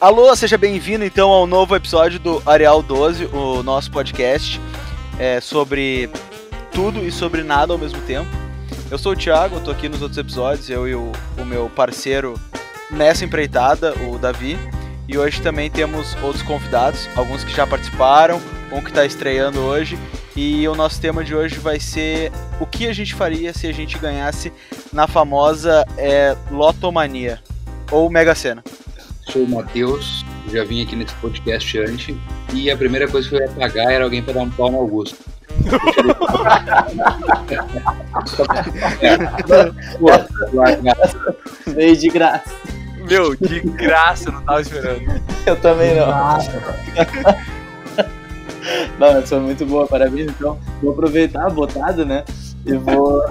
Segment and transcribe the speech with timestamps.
[0.00, 4.58] Alô, seja bem-vindo então ao novo episódio do Areal 12, o nosso podcast
[5.18, 6.08] é, sobre
[6.72, 8.26] tudo e sobre nada ao mesmo tempo.
[8.90, 11.68] Eu sou o Thiago, eu tô aqui nos outros episódios, eu e o, o meu
[11.68, 12.40] parceiro
[12.90, 14.58] nessa empreitada, o Davi.
[15.06, 18.40] E hoje também temos outros convidados, alguns que já participaram,
[18.72, 19.98] um que está estreando hoje.
[20.34, 23.72] E o nosso tema de hoje vai ser o que a gente faria se a
[23.72, 24.50] gente ganhasse
[24.94, 27.42] na famosa é, Lotomania
[27.90, 28.64] ou Mega Sena.
[29.28, 32.16] Sou o Matheus, já vim aqui nesse podcast antes
[32.52, 34.78] e a primeira coisa que eu ia pagar era alguém para dar um pau no
[34.78, 35.16] Augusto.
[41.66, 42.54] Veio de graça.
[43.08, 45.22] Meu, de graça, eu não tava esperando.
[45.46, 46.06] Eu também não.
[48.98, 50.30] não, mas foi muito boa, parabéns.
[50.30, 52.24] Então, vou aproveitar a botada, né?
[52.64, 53.22] E vou.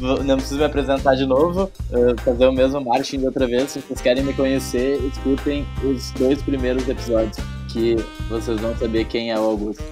[0.00, 1.70] Não preciso me apresentar de novo,
[2.24, 3.70] fazer o mesmo marketing de outra vez.
[3.70, 7.36] Se vocês querem me conhecer, escutem os dois primeiros episódios,
[7.68, 7.96] que
[8.28, 9.82] vocês vão saber quem é o Augusto.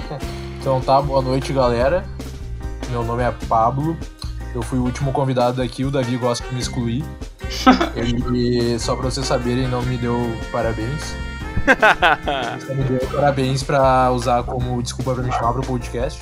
[0.60, 2.04] então tá, boa noite galera.
[2.90, 3.96] Meu nome é Pablo.
[4.54, 7.04] Eu fui o último convidado aqui, o Davi gosta de me excluir.
[7.96, 10.16] Ele, só pra vocês saberem, não me deu
[10.52, 11.14] parabéns.
[12.66, 16.20] Só me deu parabéns pra usar como desculpa pra me chamar pro podcast.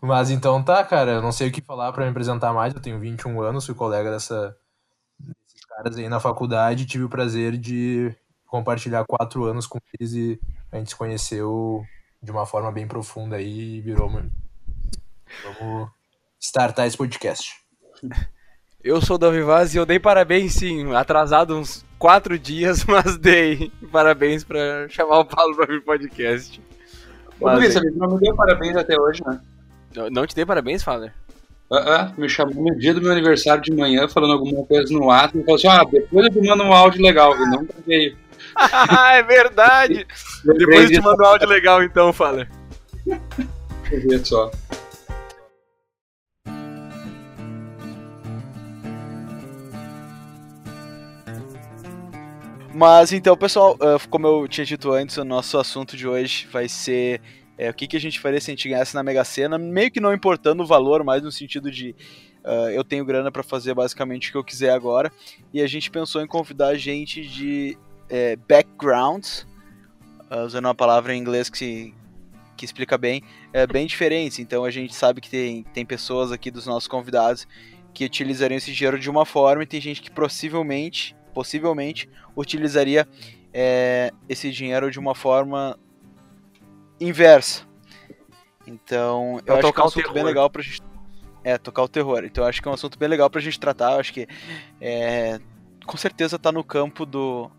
[0.00, 2.74] Mas então tá, cara, eu não sei o que falar para me apresentar mais.
[2.74, 4.56] Eu tenho 21 anos, fui colega dessa,
[5.18, 6.86] desses caras aí na faculdade.
[6.86, 8.14] Tive o prazer de
[8.46, 10.40] compartilhar quatro anos com eles e
[10.72, 11.84] a gente se conheceu
[12.22, 14.08] de uma forma bem profunda aí e virou.
[14.10, 15.90] Vamos
[16.40, 17.54] startar esse podcast.
[18.82, 23.18] Eu sou o Davi Vaz e eu dei parabéns, sim, atrasado uns quatro dias, mas
[23.18, 26.62] dei parabéns para chamar o Paulo para vir podcast.
[27.38, 29.38] Mas, Ô, Luiz, não me deu parabéns até hoje, né?
[30.10, 31.12] Não te dei parabéns, Fowler?
[31.70, 35.10] Uh -uh, me chamou no dia do meu aniversário de manhã, falando alguma coisa no
[35.10, 38.16] ato, e falou assim: ah, depois eu te mando um áudio legal, e não veio.
[39.12, 40.06] é verdade!
[40.44, 42.48] depois eu te mando um áudio legal, então, Fowler.
[43.06, 44.50] Deixa eu ver só.
[52.74, 53.76] Mas então, pessoal,
[54.08, 57.20] como eu tinha dito antes, o nosso assunto de hoje vai ser
[57.60, 59.90] é, o que, que a gente faria se a gente ganhasse na Mega Sena, meio
[59.90, 61.94] que não importando o valor, mas no sentido de
[62.42, 65.12] uh, eu tenho grana para fazer basicamente o que eu quiser agora.
[65.52, 67.76] E a gente pensou em convidar gente de
[68.08, 69.46] é, backgrounds,
[70.30, 71.92] uh, usando uma palavra em inglês que,
[72.56, 73.22] que explica bem,
[73.52, 74.38] é, bem diferentes.
[74.38, 77.46] Então a gente sabe que tem, tem pessoas aqui dos nossos convidados
[77.92, 83.06] que utilizariam esse dinheiro de uma forma e tem gente que possivelmente, possivelmente utilizaria
[83.52, 85.78] é, esse dinheiro de uma forma
[87.00, 87.64] inversa.
[88.66, 90.82] Então, eu, eu acho que é um assunto bem legal pra gente.
[91.42, 92.22] É, tocar o terror.
[92.24, 93.92] Então, eu acho que é um assunto bem legal pra gente tratar.
[93.92, 94.28] Eu acho que
[94.80, 95.40] é,
[95.86, 97.50] com certeza tá no campo do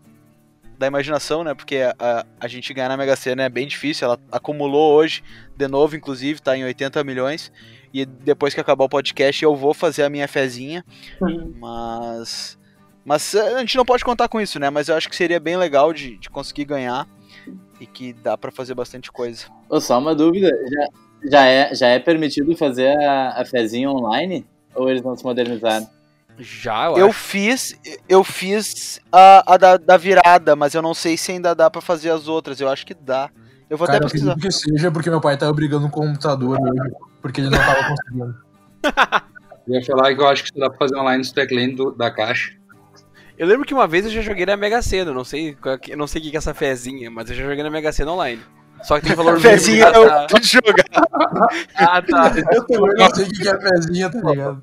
[0.78, 1.54] da imaginação, né?
[1.54, 4.04] Porque a, a gente ganhar na Mega Sena é bem difícil.
[4.04, 5.22] Ela acumulou hoje,
[5.56, 7.52] de novo, inclusive, tá em 80 milhões.
[7.94, 10.84] E depois que acabar o podcast, eu vou fazer a minha fezinha.
[11.20, 11.54] Uhum.
[11.58, 12.58] Mas.
[13.04, 14.70] Mas a gente não pode contar com isso, né?
[14.70, 17.06] Mas eu acho que seria bem legal de, de conseguir ganhar
[17.82, 19.46] e que dá para fazer bastante coisa.
[19.68, 20.88] Oh, só uma dúvida, já,
[21.30, 24.46] já, é, já é permitido fazer a, a fezinha online?
[24.74, 25.88] Ou eles não se modernizaram?
[26.38, 27.78] Já, eu, eu fiz,
[28.08, 31.80] eu fiz a, a da, da, virada, mas eu não sei se ainda dá para
[31.80, 32.60] fazer as outras.
[32.60, 33.28] Eu acho que dá.
[33.68, 34.36] Eu vou Cara, até precisar.
[34.36, 37.80] que seja porque meu pai tava brigando com o computador hoje, porque ele não tava
[37.88, 38.34] conseguindo.
[39.68, 42.54] eu ia falar que eu acho que dá pra fazer online no teclane da caixa.
[43.42, 45.56] Eu lembro que uma vez eu já joguei na Mega Sena, não sei,
[45.88, 48.12] eu não sei o que é essa fezinha, mas eu já joguei na Mega Sena
[48.12, 48.40] online.
[48.84, 49.50] Só que tem valor mínimo.
[49.50, 50.84] Fezinha eu vou jogar.
[51.74, 52.32] ah, tá.
[52.52, 54.62] Eu também não sei o que é fezinha, tá ligado?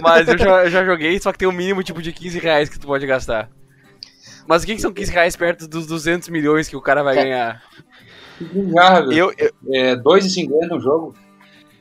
[0.00, 2.68] Mas eu já, eu já joguei, só que tem um mínimo tipo de 15 reais
[2.68, 3.50] que tu pode gastar.
[4.46, 7.16] Mas o que, que são 15 reais perto dos 200 milhões que o cara vai
[7.16, 7.60] ganhar?
[9.12, 9.50] Eu, eu...
[9.72, 11.14] É 2,50 o jogo.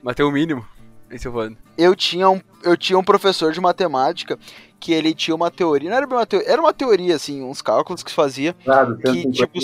[0.02, 0.66] Mas tem o um mínimo.
[1.14, 4.38] Esse eu Eu tinha um, eu tinha um professor de matemática
[4.80, 8.04] que ele tinha uma teoria, não era uma teoria, era uma teoria, assim, uns cálculos
[8.04, 9.60] que se fazia, claro, que, tipo,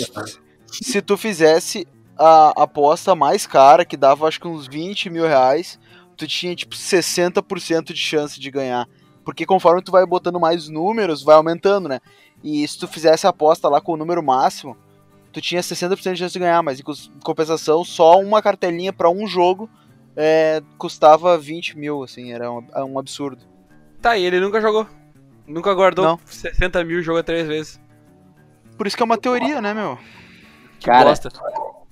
[0.66, 1.86] se tu fizesse
[2.16, 5.78] a aposta mais cara, que dava acho que uns 20 mil reais,
[6.16, 8.88] tu tinha, tipo, 60% de chance de ganhar.
[9.24, 12.00] Porque conforme tu vai botando mais números, vai aumentando, né?
[12.42, 14.76] E se tu fizesse a aposta lá com o número máximo,
[15.32, 16.84] tu tinha 60% de chance de ganhar, mas em
[17.22, 19.68] compensação, só uma cartelinha para um jogo
[20.16, 23.42] é, custava 20 mil, assim, era um, um absurdo.
[24.00, 24.86] Tá, e ele nunca jogou?
[25.46, 26.20] Nunca guardou não.
[26.24, 27.80] 60 mil e jogou três vezes.
[28.76, 29.98] Por isso que é uma teoria, né, meu?
[30.78, 31.28] Que Cara, bosta.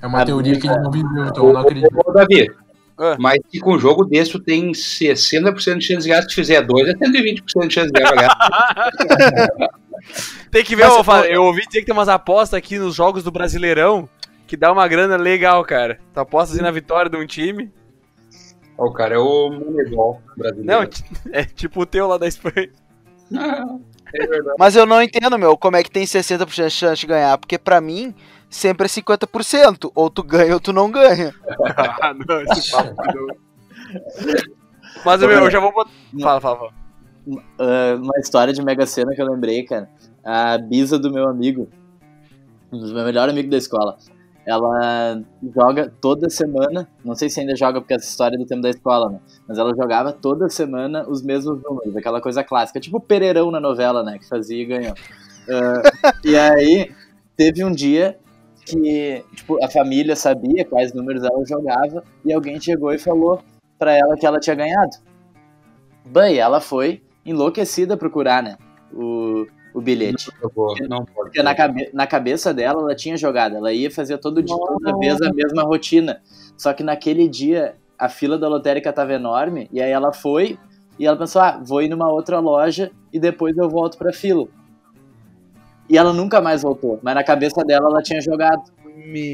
[0.00, 1.88] É uma teoria que ele não viveu, então eu não acredito.
[2.14, 2.50] Davi,
[2.96, 3.16] ah.
[3.18, 6.34] mas se com um jogo desse tu tem 60% de chance de ganhar, se tu
[6.34, 8.36] fizer dois, é 120% de chance de ganhar.
[10.50, 12.94] Tem que ver, Mas, eu, ô, eu ouvi dizer que tem umas apostas aqui nos
[12.94, 14.08] jogos do Brasileirão
[14.46, 15.98] que dá uma grana legal, cara.
[16.14, 17.70] Tu apostas assim na vitória de um time.
[18.78, 20.66] Ó, o cara é o Moneyball brasileiro.
[20.66, 20.88] Não,
[21.34, 22.70] é tipo o teu lá da Espanha.
[24.14, 24.56] é verdade.
[24.58, 27.36] Mas eu não entendo, meu, como é que tem 60% de chance de ganhar.
[27.36, 28.14] Porque pra mim,
[28.48, 29.90] sempre é 50%.
[29.94, 31.34] Ou tu ganha ou tu não ganha.
[32.00, 33.36] ah, não, esse papo não.
[35.04, 35.90] Mas meu, eu já vou botar.
[36.20, 36.72] Fala, fala, fala.
[37.58, 39.90] Ah, uma história de Mega Sena que eu lembrei, cara.
[40.24, 41.68] A Bisa do meu amigo,
[42.72, 43.96] um dos meus melhores amigos da escola,
[44.48, 45.22] ela
[45.54, 48.70] joga toda semana, não sei se ainda joga porque essa história é do tempo da
[48.70, 49.20] escola, né?
[49.46, 53.60] Mas ela jogava toda semana os mesmos números, aquela coisa clássica, tipo o Pereirão na
[53.60, 54.18] novela, né?
[54.18, 54.94] Que fazia e ganhou.
[55.50, 55.82] Ah,
[56.24, 56.90] e aí,
[57.36, 58.18] teve um dia
[58.64, 63.42] que tipo, a família sabia quais números ela jogava e alguém chegou e falou
[63.78, 64.96] pra ela que ela tinha ganhado.
[66.06, 68.56] Bem, ela foi enlouquecida procurar, né?
[68.94, 69.46] O,
[69.78, 70.30] o bilhete.
[70.42, 71.28] Eu vou- Não pode.
[71.30, 73.56] Porque na, cabe na cabeça dela, ela tinha jogado.
[73.56, 76.20] Ela ia fazer todo dia, toda vez a mesma rotina.
[76.56, 79.68] Só que naquele dia, a fila da lotérica tava enorme.
[79.72, 80.58] E aí ela foi
[80.98, 84.46] e ela pensou: ah, vou ir numa outra loja e depois eu volto pra fila.
[85.88, 86.98] E ela nunca mais voltou.
[87.02, 88.62] Mas na cabeça dela, ela tinha jogado.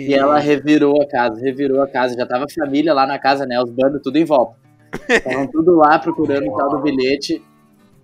[0.09, 2.15] E ela revirou a casa, revirou a casa.
[2.15, 3.61] Já tava a família lá na casa, né?
[3.61, 4.57] Os bandos tudo em volta.
[5.09, 7.43] Estavam tudo lá procurando o tal do bilhete.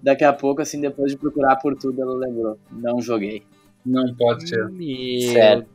[0.02, 2.58] Daqui a pouco, assim, depois de procurar por tudo, ela lembrou.
[2.70, 3.42] Não joguei.
[3.84, 4.70] Não pode ser.
[5.32, 5.66] Sério.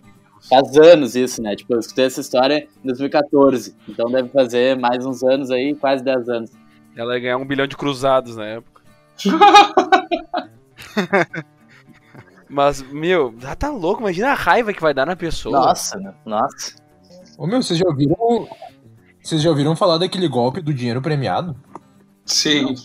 [0.49, 1.55] Faz anos isso, né?
[1.55, 3.75] Tipo, eu escutei essa história em 2014.
[3.87, 6.51] Então deve fazer mais uns anos aí, quase 10 anos.
[6.95, 8.81] Ela ia ganhar um bilhão de cruzados na época.
[12.47, 15.59] Mas, meu, tá louco, imagina a raiva que vai dar na pessoa.
[15.59, 16.13] Nossa, né?
[16.25, 16.75] Nossa.
[17.37, 18.47] Ô meu, vocês já ouviram.
[19.21, 21.55] Vocês já ouviram falar daquele golpe do dinheiro premiado?
[22.23, 22.75] Sim.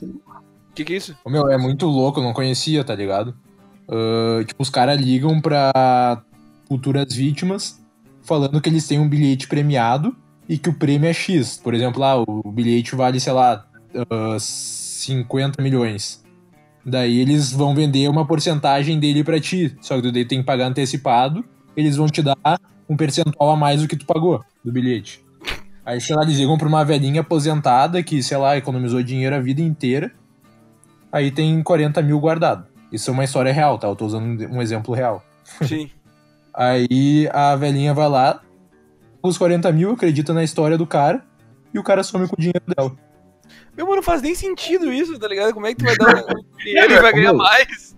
[0.71, 1.17] O que, que é isso?
[1.27, 3.35] Meu, é muito louco, eu não conhecia, tá ligado?
[3.91, 6.23] Ah, tipo, os caras ligam pra
[6.69, 7.81] futuras vítimas
[8.23, 10.15] falando que eles têm um bilhete premiado
[10.49, 11.61] e que o prêmio é X.
[11.63, 16.23] Por exemplo, lá, o bilhete vale, sei lá, ah, 50 milhões.
[16.87, 19.77] Daí eles vão vender uma porcentagem dele pra ti.
[19.81, 21.45] Só que tu daí tem que pagar antecipado.
[21.77, 22.37] Eles vão te dar
[22.89, 25.25] um percentual a mais do que tu pagou do bilhete.
[25.85, 29.41] Aí, sei lá, eles ligam pra uma velhinha aposentada que, sei lá, economizou dinheiro a
[29.41, 30.13] vida inteira.
[31.13, 32.67] Aí tem 40 mil guardado.
[32.93, 33.89] Isso é uma história real, tá?
[33.89, 35.23] Eu tô usando um exemplo real.
[35.63, 35.91] Sim.
[36.53, 38.41] Aí a velhinha vai lá,
[39.23, 41.25] os 40 mil, acredita na história do cara,
[41.73, 42.93] e o cara some com o dinheiro dela.
[43.77, 45.55] Meu, mano, não faz nem sentido isso, tá ligado?
[45.55, 47.97] Como é que tu vai dar o dinheiro e vai ganhar mais?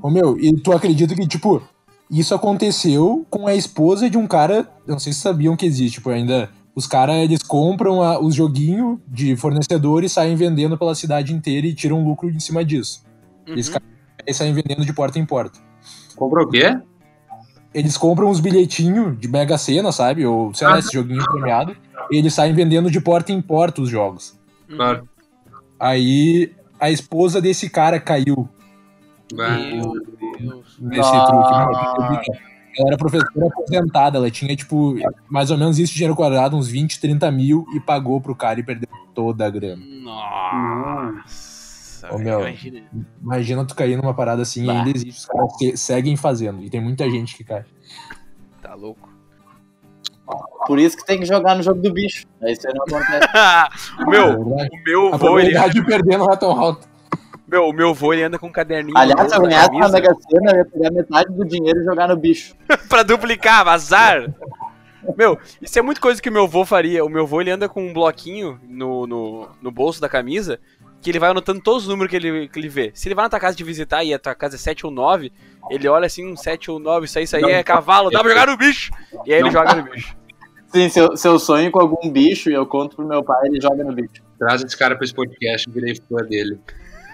[0.00, 1.62] Ô meu, e tu acredita que, tipo,
[2.10, 4.68] isso aconteceu com a esposa de um cara.
[4.86, 6.50] Eu não sei se sabiam que existe, tipo, ainda.
[6.74, 11.66] Os caras, eles compram a- os joguinhos de fornecedor e saem vendendo pela cidade inteira
[11.66, 13.04] e tiram lucro em cima disso.
[13.46, 13.76] Eles, Uhum.
[14.24, 15.58] eles saem vendendo de porta em porta.
[16.16, 16.78] Comprou o quê?
[17.74, 20.24] Eles compram os bilhetinhos de Mega Sena, sabe?
[20.26, 21.76] Ou, sei lá, esse joguinho premiado.
[22.10, 24.38] E eles saem vendendo de porta em porta os jogos.
[24.68, 24.76] Uhum.
[24.76, 25.08] Claro.
[25.78, 28.48] Aí a esposa desse cara caiu.
[29.32, 29.92] Meu
[30.38, 30.76] Deus.
[30.80, 31.50] nesse truque.
[31.50, 32.20] Mano,
[32.78, 34.94] ela era professora aposentada, ela tinha, tipo,
[35.28, 38.60] mais ou menos isso de dinheiro quadrado, uns 20, 30 mil, e pagou pro cara
[38.60, 39.82] e perdeu toda a grana.
[40.02, 42.14] Nossa.
[42.14, 42.40] Ô, meu.
[42.40, 42.82] imagina.
[43.22, 44.78] Imagina tu cair numa parada assim e Bah.
[44.78, 45.18] ainda existe.
[45.20, 46.62] Os caras se- seguem fazendo.
[46.62, 47.64] E tem muita gente que cai.
[48.62, 49.08] Tá louco.
[50.66, 52.24] Por isso que tem que jogar no jogo do bicho.
[52.40, 53.28] Aí isso aí não acontece.
[54.08, 56.88] meu, É o meu A vô, ele, probabilidade de perder não é tão alta.
[57.50, 60.14] Meu, o meu vô, ele anda com um caderninho Aliás, se eu ganhasse na Mega
[60.14, 62.54] Sena, eu ia pegar metade do dinheiro e jogar no bicho.
[62.88, 64.32] pra duplicar, vazar.
[65.16, 67.04] Meu, isso é muita coisa que o meu vô faria.
[67.04, 70.60] O meu vô, ele anda com um bloquinho no, no, no bolso da camisa,
[71.00, 72.92] que ele vai anotando todos os números que ele, que ele vê.
[72.94, 74.92] Se ele vai na tua casa te visitar e a tua casa é 7 ou
[74.92, 75.32] 9,
[75.70, 78.28] ele olha assim, um 7 ou 9, isso aí, isso aí é cavalo, dá pra
[78.28, 78.92] jogar no bicho.
[79.26, 79.50] E aí ele Não.
[79.50, 80.16] joga no bicho.
[80.68, 83.48] Sim, se eu, se eu sonho com algum bicho e eu conto pro meu pai,
[83.48, 84.22] ele joga no bicho.
[84.38, 86.60] Traz esse cara pra esse podcast, eu virei fã dele.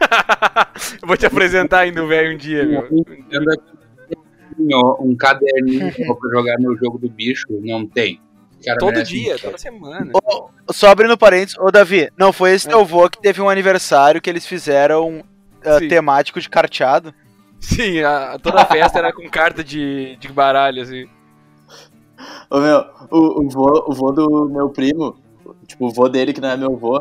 [1.03, 2.89] Eu vou te apresentar ainda o velho um dia, meu.
[5.01, 8.21] Um caderninho pra jogar no jogo do bicho, não tem.
[8.65, 10.13] Cara Todo dia, toda semana.
[10.71, 14.29] Só abrindo parênteses, ô Davi, não foi esse teu vô que teve um aniversário que
[14.31, 15.23] eles fizeram
[15.79, 15.89] Sim.
[15.89, 17.15] temático de carteado?
[17.61, 21.07] Sim, a- toda a festa era com carta de, de baralho, assim.
[22.51, 25.17] Ô meu, o, o, vô, o vô do meu primo,
[25.67, 27.01] tipo, o vô dele que não é meu vô,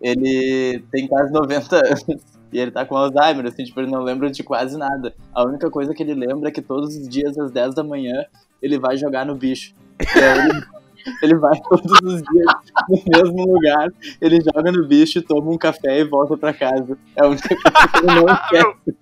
[0.00, 2.04] ele tem quase 90 anos.
[2.52, 5.14] E ele tá com Alzheimer, assim, tipo, ele não lembra de quase nada.
[5.32, 8.24] A única coisa que ele lembra é que todos os dias às 10 da manhã
[8.60, 9.72] ele vai jogar no bicho.
[10.00, 10.62] E aí ele,
[11.22, 12.46] Ele vai todos os dias
[12.88, 13.88] no mesmo lugar,
[14.20, 16.96] ele joga no bicho, toma um café e volta pra casa.
[17.16, 18.94] É a única coisa que ele não quer.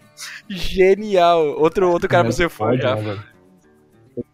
[0.48, 1.58] Genial.
[1.58, 2.96] Outro, outro cara pra você Pode, já.
[2.96, 3.18] né?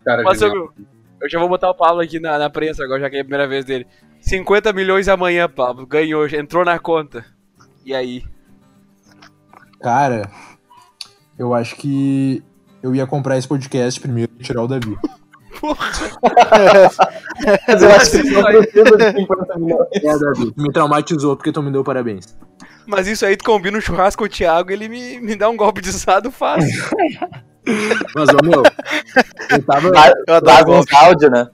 [0.04, 0.72] Cara, Mas eu,
[1.20, 3.24] eu já vou botar o Pablo aqui na, na prensa agora, já que é a
[3.24, 3.86] primeira vez dele.
[4.24, 5.86] 50 milhões amanhã, Pablo.
[5.86, 7.24] Ganhou, entrou na conta.
[7.84, 8.24] E aí?
[9.80, 10.30] Cara,
[11.38, 12.42] eu acho que
[12.82, 14.96] eu ia comprar esse podcast primeiro e tirar o Davi.
[17.68, 19.88] Mas eu acho que ele não precisa de 50 milhões.
[19.92, 20.54] É, Davi.
[20.56, 22.34] Me traumatizou porque tu me deu parabéns.
[22.86, 25.56] Mas isso aí tu combina um churrasco com o Thiago, ele me, me dá um
[25.56, 26.82] golpe de estado fácil.
[28.14, 28.62] Mas, ô meu,
[29.50, 29.88] eu tava.
[30.26, 30.80] Eu adoro Faz golpe.
[30.80, 31.48] uns áudio, né?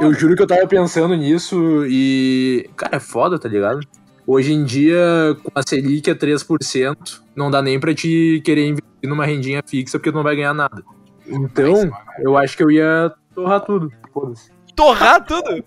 [0.00, 2.68] Eu juro que eu tava pensando nisso e.
[2.76, 3.80] Cara, é foda, tá ligado?
[4.26, 9.08] Hoje em dia, com a Selic a 3%, não dá nem pra te querer investir
[9.08, 10.82] numa rendinha fixa porque tu não vai ganhar nada.
[11.26, 13.92] Então, eu acho que eu ia torrar tudo.
[14.12, 14.50] Foda-se.
[14.74, 15.62] torrar tudo?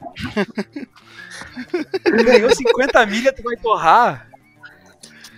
[2.04, 4.28] Tu ganhou 50 milha, tu vai torrar?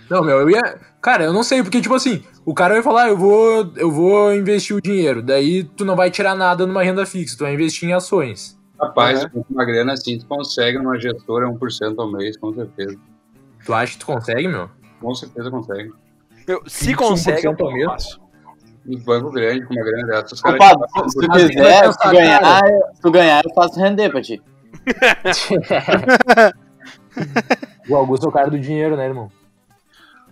[0.08, 0.78] Não, meu, eu ia.
[1.00, 3.90] Cara, eu não sei, porque, tipo assim, o cara vai falar, "Ah, eu vou, eu
[3.90, 5.22] vou investir o dinheiro.
[5.22, 8.58] Daí tu não vai tirar nada numa renda fixa, tu vai investir em ações.
[8.80, 9.28] Rapaz, Uhum.
[9.30, 12.96] com uma grana assim, tu consegue numa gestora 1% ao mês, com certeza.
[13.64, 14.70] Tu acha que tu consegue, meu?
[15.00, 15.92] Com certeza consegue.
[16.48, 17.84] Meu, se 21% consegue, eu mês?
[17.86, 18.20] faço.
[18.86, 20.58] E banco grande com uma grana dessa, os caras.
[20.58, 22.92] Pablo, se tu quiser, se tu ganhar, cara.
[22.94, 24.42] se tu ganhar, eu faço render pra ti.
[27.88, 29.28] O Augusto é o cara do dinheiro, né, irmão?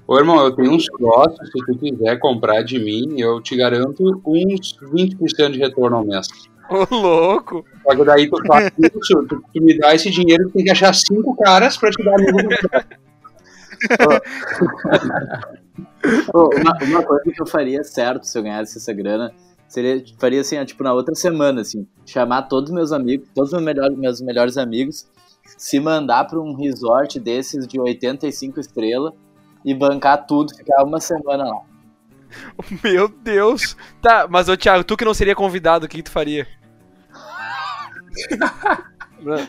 [0.06, 4.02] Ô, irmão, eu tenho uns sócios, se tu quiser comprar de mim, eu te garanto
[4.24, 6.28] uns 20% de retorno ao mês.
[6.70, 7.64] Ô, louco.
[7.88, 10.94] Que daí tu faz isso, tu, tu me dá esse dinheiro, tu tem que achar
[10.94, 12.42] cinco caras pra te dar a mesma
[16.32, 19.32] Ô, uma, uma coisa que eu faria certo se eu ganhasse essa grana
[19.68, 23.60] seria faria assim, tipo na outra semana assim, chamar todos os meus amigos, todos os
[23.60, 25.06] meus melhores, meus melhores amigos,
[25.56, 29.12] se mandar pra um resort desses de 85 estrelas
[29.64, 31.60] e bancar tudo, ficar uma semana lá.
[32.84, 33.76] Meu Deus.
[34.02, 36.46] Tá, mas ô Thiago, tu que não seria convidado, o que tu faria?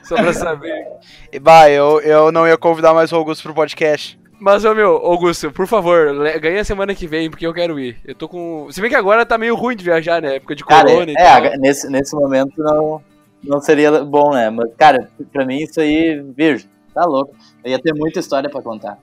[0.03, 0.73] Só pra saber.
[1.31, 4.19] E, Bah, eu, eu não ia convidar mais o Augusto pro podcast.
[4.39, 6.07] Mas, ô meu, Augusto, por favor,
[6.39, 7.97] ganha semana que vem, porque eu quero ir.
[8.05, 8.67] Eu tô com.
[8.71, 10.37] Se bem que agora tá meio ruim de viajar, né?
[10.37, 11.35] Época de Cara, corona e é, tal.
[11.37, 13.01] aga- nesse, nesse momento não,
[13.43, 14.49] não seria bom, né?
[14.49, 17.35] Mas, cara, pra mim isso aí, virgem, tá louco.
[17.63, 18.97] Eu ia ter muita história pra contar.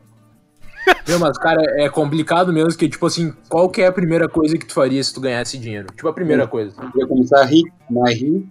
[1.07, 4.57] Meu, mas, cara, é complicado mesmo, que, tipo assim, qual que é a primeira coisa
[4.57, 5.89] que tu faria se tu ganhasse dinheiro?
[5.95, 6.75] Tipo, a primeira coisa.
[6.95, 8.47] Eu ia começar a rir, mas rir,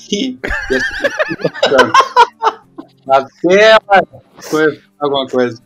[0.00, 0.38] ser-
[3.08, 3.76] Até
[4.98, 5.62] alguma coisa.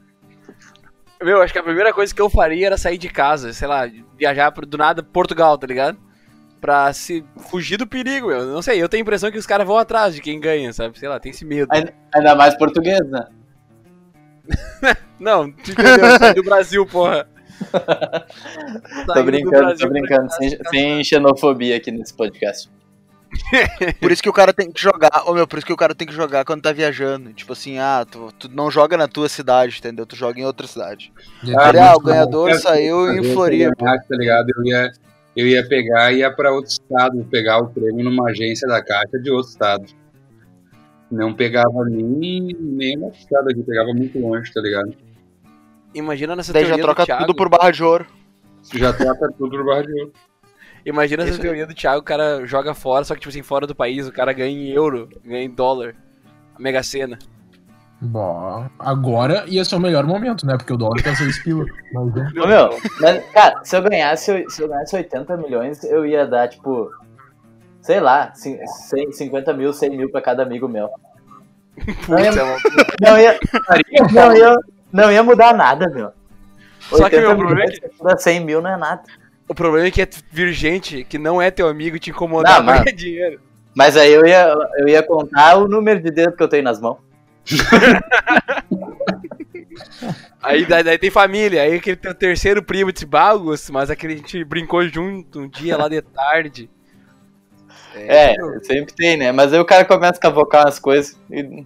[1.22, 3.82] Meu, acho que a primeira coisa que eu faria era sair de casa, sei lá,
[4.18, 5.98] viajar pro- do nada Portugal, tá ligado?
[6.60, 8.46] Pra se fugir do perigo, meu.
[8.46, 10.98] Não sei, eu tenho a impressão que os caras vão atrás de quem ganha, sabe?
[10.98, 11.68] Sei lá, tem esse medo.
[11.72, 13.26] Ainda, ainda mais português, né?
[15.18, 15.52] Não?
[16.18, 17.28] Sai do Brasil, porra.
[19.14, 22.70] Tô brincando, Brasil tô brincando, sem, sem xenofobia aqui nesse podcast.
[24.00, 25.94] Por isso que o cara tem que jogar, ô meu, por isso que o cara
[25.94, 27.32] tem que jogar quando tá viajando.
[27.32, 30.04] Tipo assim, ah, tu, tu não joga na tua cidade, entendeu?
[30.04, 31.12] Tu joga em outra cidade.
[31.56, 33.74] Ah, Olha, muito o ganhador saiu em Eu Floripa.
[33.76, 34.48] Tá ligado?
[34.56, 34.92] Eu ia,
[35.36, 39.18] eu ia pegar e ia pra outro estado, pegar o prêmio numa agência da Caixa
[39.22, 39.84] de outro estado.
[41.10, 44.94] Não pegava nem, nem na estado aqui, pegava muito longe, tá ligado?
[45.94, 48.06] Imagina nessa Daí já troca tudo por barra de ouro.
[48.74, 50.12] Já troca tudo por barra de ouro.
[50.84, 53.74] Imagina essa teoria do Thiago, o cara joga fora, só que, tipo assim, fora do
[53.74, 55.94] país, o cara ganha em euro, ganha em dólar.
[56.54, 57.18] A Mega Sena.
[58.02, 60.56] Bom, agora ia ser o melhor momento, né?
[60.56, 61.66] Porque o dólar tá 6 pila.
[61.92, 62.32] Mas, né?
[62.42, 66.48] Ô, meu, mas, cara, se eu ganhasse, se eu ganhasse 80 milhões, eu ia dar,
[66.48, 66.90] tipo,
[67.82, 70.88] sei lá, cin- 100, 50 mil, 100 mil pra cada amigo meu.
[72.08, 72.32] Não ia, é
[73.00, 73.38] não ia,
[74.12, 74.56] não ia,
[74.92, 76.10] não ia mudar nada, meu.
[76.80, 79.02] Só que 80 meu problema é milhões, se dá 100 mil não é nada.
[79.50, 82.66] O problema é que é vir gente que não é teu amigo te incomodar Não,
[82.66, 83.40] mas- ganhar dinheiro.
[83.74, 86.80] Mas aí eu ia, eu ia contar o número de dedos que eu tenho nas
[86.80, 86.98] mãos.
[90.42, 94.16] Aí daí, daí tem família, aí aquele teu terceiro primo de bagos, mas aquele a
[94.16, 96.70] gente brincou junto um dia lá de tarde.
[97.94, 99.32] É, sempre tem, né?
[99.32, 101.18] Mas aí o cara começa a cavocar umas coisas.
[101.30, 101.64] E...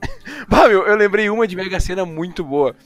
[0.48, 2.76] Bah, meu, eu lembrei uma de Mega Sena muito boa.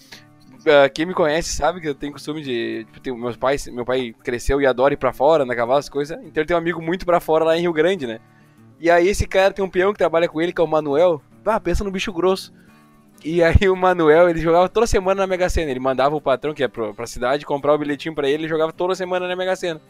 [0.66, 2.86] Ah, quem me conhece sabe que eu tenho costume de.
[2.92, 6.18] Tipo, meus pais, meu pai cresceu e adora ir pra fora, na cavalo, as coisas.
[6.18, 8.20] Então ele tem um amigo muito pra fora lá em Rio Grande, né?
[8.78, 11.22] E aí esse cara tem um peão que trabalha com ele, que é o Manuel.
[11.44, 12.52] Ah, pensa no bicho grosso.
[13.24, 15.70] E aí o Manuel, ele jogava toda semana na Mega Sena.
[15.70, 18.48] Ele mandava o patrão, que é pro, pra cidade, comprar o bilhetinho pra ele, ele
[18.48, 19.80] jogava toda semana na Mega Sena.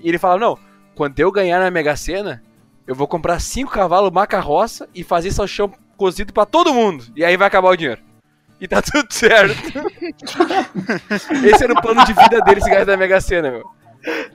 [0.00, 0.58] E ele falava, não,
[0.94, 2.42] quando eu ganhar na Mega Sena,
[2.86, 7.04] Eu vou comprar cinco cavalos, uma carroça e fazer salchão cozido pra todo mundo.
[7.14, 8.02] E aí vai acabar o dinheiro.
[8.62, 9.56] E tá tudo certo.
[11.44, 13.64] Esse era o plano de vida dele, esse cara da Mega Sena, meu.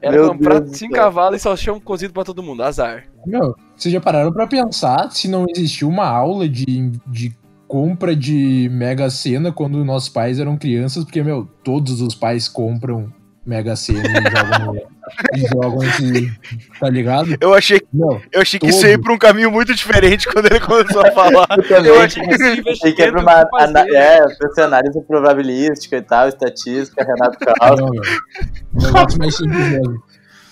[0.02, 1.04] Era Meu comprar Deus do cinco céu.
[1.04, 2.62] cavalos e salchão cozido pra todo mundo.
[2.62, 3.06] Azar.
[3.26, 7.34] Meu, vocês já pararam pra pensar se não existiu uma aula de, de
[7.68, 11.06] compra de Mega Sena quando nossos pais eram crianças?
[11.06, 13.12] Porque, meu, todos os pais compram
[13.48, 14.76] Mega Sena e jogam,
[15.36, 16.32] e jogam esse.
[16.80, 17.38] Tá ligado?
[17.40, 20.48] Eu achei, Meu, eu achei que isso ia ir pra um caminho muito diferente quando
[20.48, 21.48] ele começou a falar.
[21.58, 21.92] Eu também.
[21.92, 24.20] Eu achei que ir pra uma ana- é,
[24.62, 27.86] análise probabilística e tal, estatística, Renato Calvo.
[28.74, 30.04] não, negócio mais simples mesmo.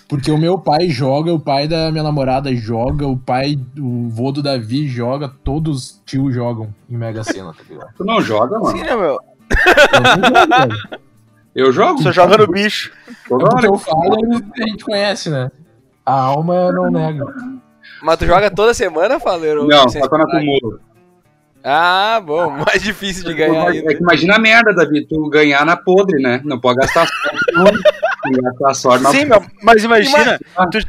[0.08, 4.32] Porque o meu pai joga, o pai da minha namorada joga, o pai, o vô
[4.32, 7.90] do Davi joga, todos os tios jogam em Mega Sena, tá ligado?
[7.98, 8.78] Tu não joga, mano?
[8.78, 9.20] Sim, né, meu?
[9.94, 11.05] Eu não jogo.
[11.56, 12.02] Eu jogo.
[12.04, 12.92] Só joga no bicho.
[13.28, 13.66] Toda hora.
[13.66, 14.18] eu falo
[14.56, 15.50] e a gente conhece, né?
[16.06, 17.26] A alma não nega.
[18.04, 19.66] Mas tu joga toda semana, Faleiro?
[19.66, 20.38] Não, só quando parar?
[20.38, 20.80] acumulo.
[21.64, 22.52] Ah, bom.
[22.68, 23.92] Mais difícil de ganhar ainda.
[23.92, 26.42] É imagina a merda, Davi, tu ganhar na podre, né?
[26.44, 27.84] Não pode gastar sorte.
[28.42, 30.40] Gastar sorte na Sim, meu, mas imagina,
[30.72, 30.80] tu,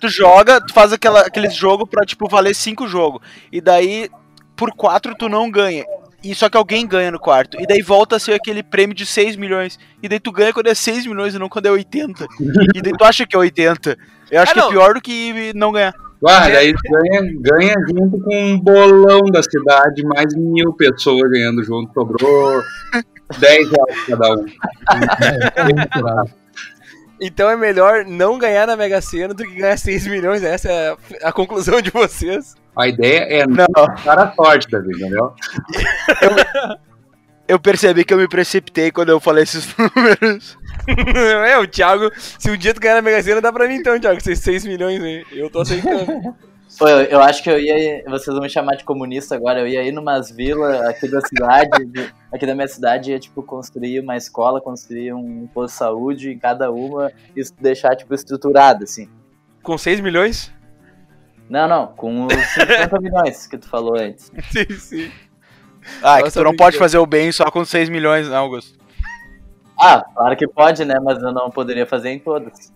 [0.00, 3.20] tu joga, tu faz aquela, aquele jogo pra, tipo, valer cinco jogos.
[3.52, 4.08] E daí,
[4.56, 5.84] por quatro, tu não ganha.
[6.24, 7.60] E só que alguém ganha no quarto.
[7.60, 9.78] E daí volta a ser aquele prêmio de 6 milhões.
[10.02, 12.26] E daí tu ganha quando é 6 milhões e não quando é 80.
[12.74, 13.96] E daí tu acha que é 80.
[14.30, 15.92] Eu acho Ah, que é pior do que não ganhar.
[16.26, 21.62] Ah, daí tu ganha, ganha junto com um bolão da cidade, mais mil pessoas ganhando
[21.62, 21.92] junto.
[21.92, 22.62] Sobrou
[23.38, 24.46] 10 reais cada um.
[27.20, 30.42] Então é melhor não ganhar na Mega Sena do que ganhar 6 milhões.
[30.42, 32.54] Essa é a, a conclusão de vocês.
[32.76, 35.32] A ideia é não gastar a sorte, Davi, entendeu?
[37.46, 40.58] eu percebi que eu me precipitei quando eu falei esses números.
[41.46, 43.98] é, o Thiago, se um dia tu ganhar na Mega Sena, dá pra mim então,
[43.98, 45.24] Thiago, esses 6 milhões aí.
[45.32, 46.34] Eu tô aceitando.
[46.78, 48.02] Pô, eu, eu acho que eu ia.
[48.08, 49.60] Vocês vão me chamar de comunista agora.
[49.60, 53.42] Eu ia ir numas vilas aqui da cidade, de- aqui da minha cidade, ia, tipo,
[53.42, 58.84] construir uma escola, construir um posto de saúde em cada uma e deixar, tipo, estruturado,
[58.84, 59.08] assim.
[59.62, 60.52] Com 6 milhões?
[61.48, 64.32] Não, não, com os 50 milhões que tu falou antes.
[64.50, 65.12] Sim, sim.
[66.02, 68.78] Ah, é que tu não pode fazer o bem só com 6 milhões, não, Augusto.
[69.78, 70.94] Ah, claro que pode, né?
[71.02, 72.72] Mas eu não poderia fazer em todas.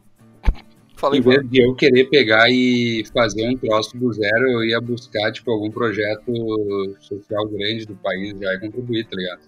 [0.99, 4.81] Fala Em vez de eu querer pegar e fazer um troço do zero, eu ia
[4.81, 9.41] buscar, tipo, algum projeto social grande do país já e contribuir, tá ligado?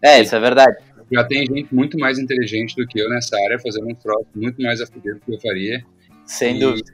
[0.00, 0.74] É, isso é verdade.
[1.12, 4.60] Já tem gente muito mais inteligente do que eu nessa área, fazendo um troço muito
[4.62, 5.84] mais a fuder do que eu faria.
[6.24, 6.90] Sem E- dúvida.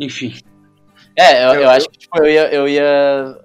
[0.00, 0.32] Enfim,
[1.14, 3.38] É, eu, Eu- eu acho que tipo, eu, ia, eu ia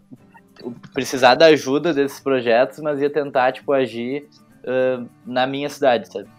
[0.93, 4.25] precisar da ajuda desses projetos, mas ia tentar, tipo, agir
[4.65, 6.29] ah, na minha cidade, sabe?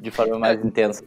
[0.00, 1.04] De forma mais intensa.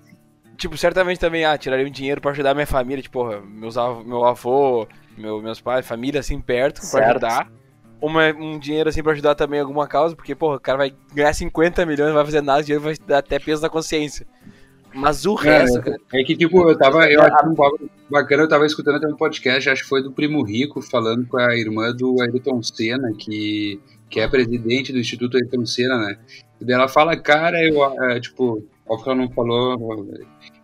[0.61, 4.05] Tipo, certamente também, ah, tiraria um dinheiro pra ajudar minha família, tipo, porra, meus av
[4.05, 7.09] meu avô, meu, meus pais, família assim perto, pra Certo.
[7.09, 7.51] ajudar.
[7.99, 11.33] Uma, um dinheiro assim pra ajudar também alguma causa, porque, porra, o cara vai ganhar
[11.33, 14.27] 50 milhões, não vai fazer nada, o dinheiro vai dar até peso na consciência.
[14.93, 15.97] Mas o resto, cara.
[16.13, 17.09] É que, tipo, eu tava.
[17.09, 20.11] Eu achei um papo bacana, eu tava escutando até um podcast, acho que foi do
[20.11, 23.79] Primo Rico, falando com a irmã do Ayrton Senna, que,
[24.11, 26.19] que é presidente do Instituto Ayrton Senna, né?
[26.59, 30.07] E daí ela fala, cara, eu, é, tipo, óbvio que ela não falou.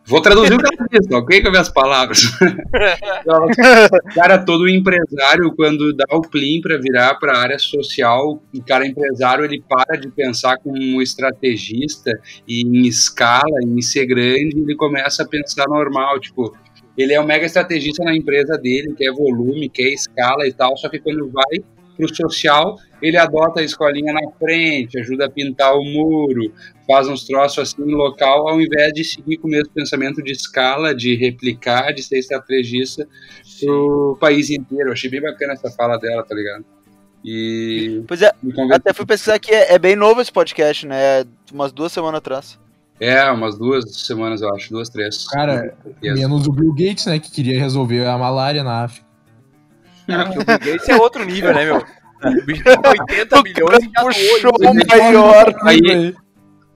[0.05, 1.41] Vou traduzir o que ela disse, ok?
[1.41, 2.21] Com as minhas palavras.
[4.15, 8.87] Cara, todo empresário, quando dá o plim para virar para a área social, o cara
[8.87, 14.75] empresário, ele para de pensar como um estrategista e em escala, em ser grande, ele
[14.75, 16.55] começa a pensar normal, tipo,
[16.97, 20.87] ele é um mega estrategista na empresa dele, quer volume, quer escala e tal, só
[20.87, 21.63] que quando vai
[21.97, 26.53] pro social, ele adota a escolinha na frente, ajuda a pintar o muro,
[26.87, 30.31] faz uns troços assim no local, ao invés de seguir com o mesmo pensamento de
[30.31, 33.07] escala, de replicar, de ser estrategista
[33.59, 34.89] pro país inteiro.
[34.89, 36.63] Eu achei bem bacana essa fala dela, tá ligado?
[37.25, 38.31] E Pois é,
[38.71, 41.25] até fui pesquisar que é, é bem novo esse podcast, né?
[41.51, 42.59] Umas duas semanas atrás.
[42.99, 45.27] É, umas duas semanas, eu acho, duas, três.
[45.27, 47.19] Cara, menos o Bill Gates, né?
[47.19, 49.06] Que queria resolver a malária na África.
[50.65, 51.77] Esse é outro nível, né, meu?
[51.77, 55.53] O bicho tem 80 milhões e já Puxou doou, o maior.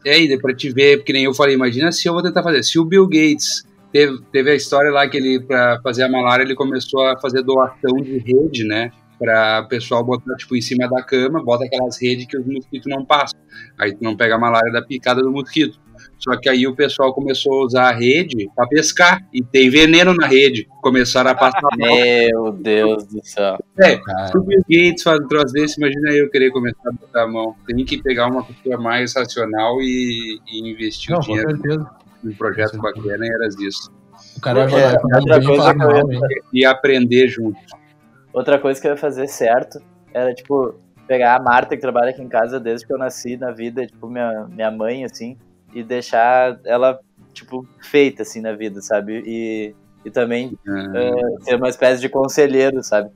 [0.05, 2.63] Aí, daí pra te ver, porque nem eu falei, imagina se eu vou tentar fazer.
[2.63, 6.43] Se o Bill Gates teve, teve a história lá que ele, pra fazer a malária,
[6.43, 8.91] ele começou a fazer doação de rede, né?
[9.19, 13.05] Pra pessoal botar, tipo, em cima da cama, bota aquelas redes que os mosquitos não
[13.05, 13.39] passam.
[13.77, 15.79] Aí tu não pega a malária da picada do mosquito.
[16.23, 19.19] Só que aí o pessoal começou a usar a rede pra pescar.
[19.33, 20.67] E tem veneno na rede.
[20.81, 21.95] Começaram a passar mal.
[21.95, 23.57] Meu Deus do céu.
[23.79, 26.91] É, Cara, se o Bill Gates faz um troço desse, imagina eu querer começar a
[26.91, 27.55] botar a mão.
[27.65, 31.89] Tem que pegar uma pessoa mais racional e, e investir não, o com dinheiro certeza.
[32.23, 33.91] num projeto bacana e era disso.
[34.37, 36.19] O cara É, vai outra coisa que eu ia-?
[36.53, 37.57] E aprender junto.
[38.31, 39.81] Outra coisa que eu ia fazer certo
[40.13, 40.75] era, tipo,
[41.07, 44.07] pegar a Marta, que trabalha aqui em casa desde que eu nasci na vida, tipo,
[44.07, 45.35] minha, minha mãe, assim,
[45.73, 46.99] e deixar ela,
[47.33, 49.23] tipo, feita, assim, na vida, sabe?
[49.25, 53.09] E, e também Ah, eh, ser uma espécie de conselheiro, sabe?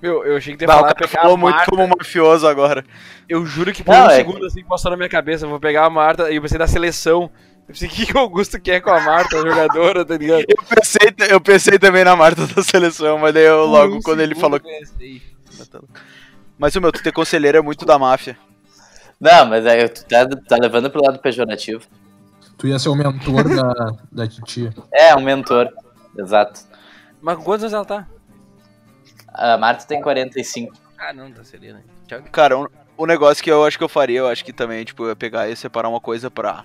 [0.00, 1.70] Meu, eu achei que ia Bah, o falar cara pegar falou a muito Marta.
[1.70, 2.84] como um mafioso agora.
[3.28, 5.44] Eu juro que por Não, um é segundo assim passou na minha cabeça.
[5.44, 7.28] Eu vou pegar a Marta e eu pensei da seleção.
[7.68, 10.44] Eu pensei, o que, que o Augusto quer com a Marta, a jogadora, tá ligado?
[10.48, 14.20] Eu pensei, eu pensei também na Marta da seleção, mas daí eu logo, um quando
[14.20, 14.60] ele falou.
[14.60, 15.20] pensei.
[16.56, 18.38] Mas o meu, tu ter conselheiro é muito da máfia.
[19.20, 21.84] Não, mas aí tu tá, tá levando pro lado pejorativo.
[22.56, 24.72] Tu ia ser o mentor da, da titia.
[24.92, 25.68] É, um mentor,
[26.16, 26.60] exato.
[27.20, 28.06] Mas com quantos anos ela tá?
[29.28, 30.72] A Marta tem 45.
[30.98, 31.82] Ah, não, tá serena.
[32.06, 32.20] Tchau.
[32.32, 32.66] Cara, um,
[32.98, 35.16] um negócio que eu acho que eu faria, eu acho que também, tipo, eu ia
[35.16, 36.64] pegar e separar uma coisa pra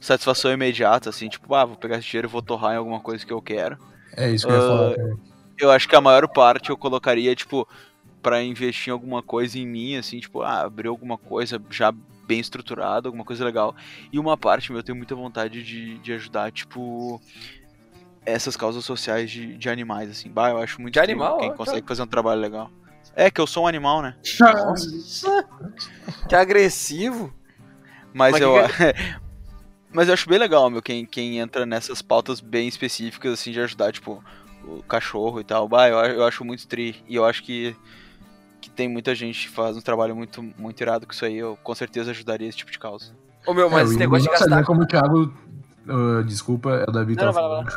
[0.00, 3.24] satisfação imediata, assim, tipo, ah, vou pegar esse dinheiro e vou torrar em alguma coisa
[3.24, 3.76] que eu quero.
[4.16, 4.94] É isso que eu ia Ah, falar.
[4.96, 5.20] também.
[5.58, 7.68] Eu acho que a maior parte eu colocaria, tipo,
[8.22, 11.92] pra investir em alguma coisa em mim, assim, tipo, ah, abrir alguma coisa já
[12.26, 13.74] bem estruturada, alguma coisa legal.
[14.12, 17.20] E uma parte, meu, eu tenho muita vontade de, de ajudar, tipo,
[18.24, 20.30] essas causas sociais de, de animais, assim.
[20.30, 21.38] Bah, eu acho muito De animal?
[21.38, 21.88] quem consegue tá.
[21.88, 22.70] fazer um trabalho legal.
[23.16, 24.16] É, que eu sou um animal, né?
[24.38, 25.48] Nossa!
[26.28, 27.34] Que agressivo.
[28.12, 28.52] Mas, Mas eu.
[28.52, 29.20] que
[29.92, 33.60] Mas eu acho bem legal, meu, quem, quem entra nessas pautas bem específicas, assim, de
[33.60, 34.22] ajudar, tipo,
[34.64, 35.68] o cachorro e tal.
[35.68, 37.02] Bah, eu, eu acho muito tri.
[37.08, 37.74] E eu acho que,
[38.60, 41.38] que tem muita gente que faz um trabalho muito, muito irado com isso aí.
[41.38, 43.12] Eu com certeza ajudaria esse tipo de causa.
[43.46, 44.64] Ô meu, mas É, esse negócio de gastar.
[44.64, 45.32] como o Thiago.
[45.88, 47.68] ah, desculpa, é o Davi que Não, lá, falando.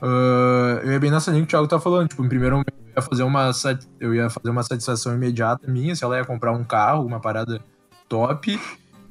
[0.00, 2.08] Ah, eu ia bem nessa linha que o Thiago tá falando.
[2.08, 5.66] Tipo, em primeiro momento eu ia fazer uma, sat- eu ia fazer uma satisfação imediata
[5.70, 7.60] minha, se ela ia comprar um carro, uma parada
[8.08, 8.58] top.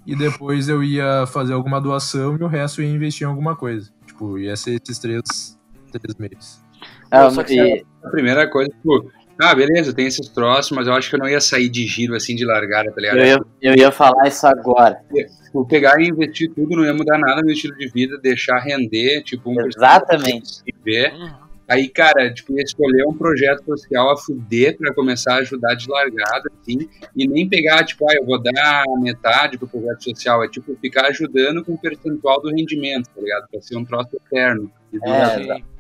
[0.06, 3.56] E depois eu ia fazer alguma doação e o resto eu ia investir em alguma
[3.58, 3.92] coisa.
[4.06, 5.60] Tipo, ia ser esses três,
[5.92, 6.64] três meses.
[7.12, 10.94] Ah, só que e, A primeira coisa, tipo, ah, beleza, tem esses troços, mas eu
[10.94, 13.18] acho que eu não ia sair de giro assim de largada, tá ligado?
[13.18, 15.00] eu, ia, eu ia falar isso agora.
[15.46, 19.24] Tipo, pegar e investir tudo não ia mudar nada no estilo de vida, deixar render,
[19.24, 20.62] tipo, um Exatamente.
[20.66, 21.14] viver.
[21.14, 21.48] Hum.
[21.68, 25.90] Aí, cara, tipo, ia escolher um projeto social a fuder pra começar a ajudar de
[25.90, 30.48] largada, assim, e nem pegar, tipo, ah, eu vou dar metade pro projeto social, é
[30.48, 33.48] tipo, ficar ajudando com o percentual do rendimento, tá ligado?
[33.52, 34.72] Pra ser um troço eterno.
[35.04, 35.44] É.
[35.44, 35.77] Sim.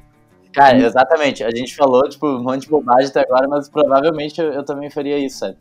[0.58, 1.44] Cara, exatamente.
[1.44, 4.90] A gente falou, tipo, um monte de bobagem até agora, mas provavelmente eu, eu também
[4.90, 5.56] faria isso, sabe?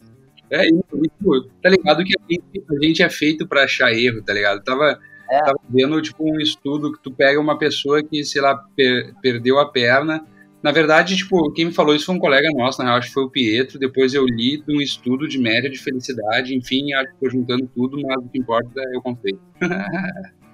[0.50, 4.22] É, e, tipo, tá ligado que a gente, a gente é feito pra achar erro,
[4.24, 4.62] tá ligado?
[4.64, 4.98] Tava,
[5.30, 5.38] É.
[5.40, 9.58] tava vendo, tipo, um estudo que tu pega uma pessoa que, sei lá, per- perdeu
[9.58, 10.24] a perna.
[10.62, 13.14] Na verdade, tipo, quem me falou isso foi um colega nosso, na real, acho que
[13.14, 13.78] foi o Pietro.
[13.78, 16.56] Depois eu li de um estudo de média de felicidade.
[16.56, 19.38] Enfim, acho que tô juntando tudo, mas o que importa é o conceito.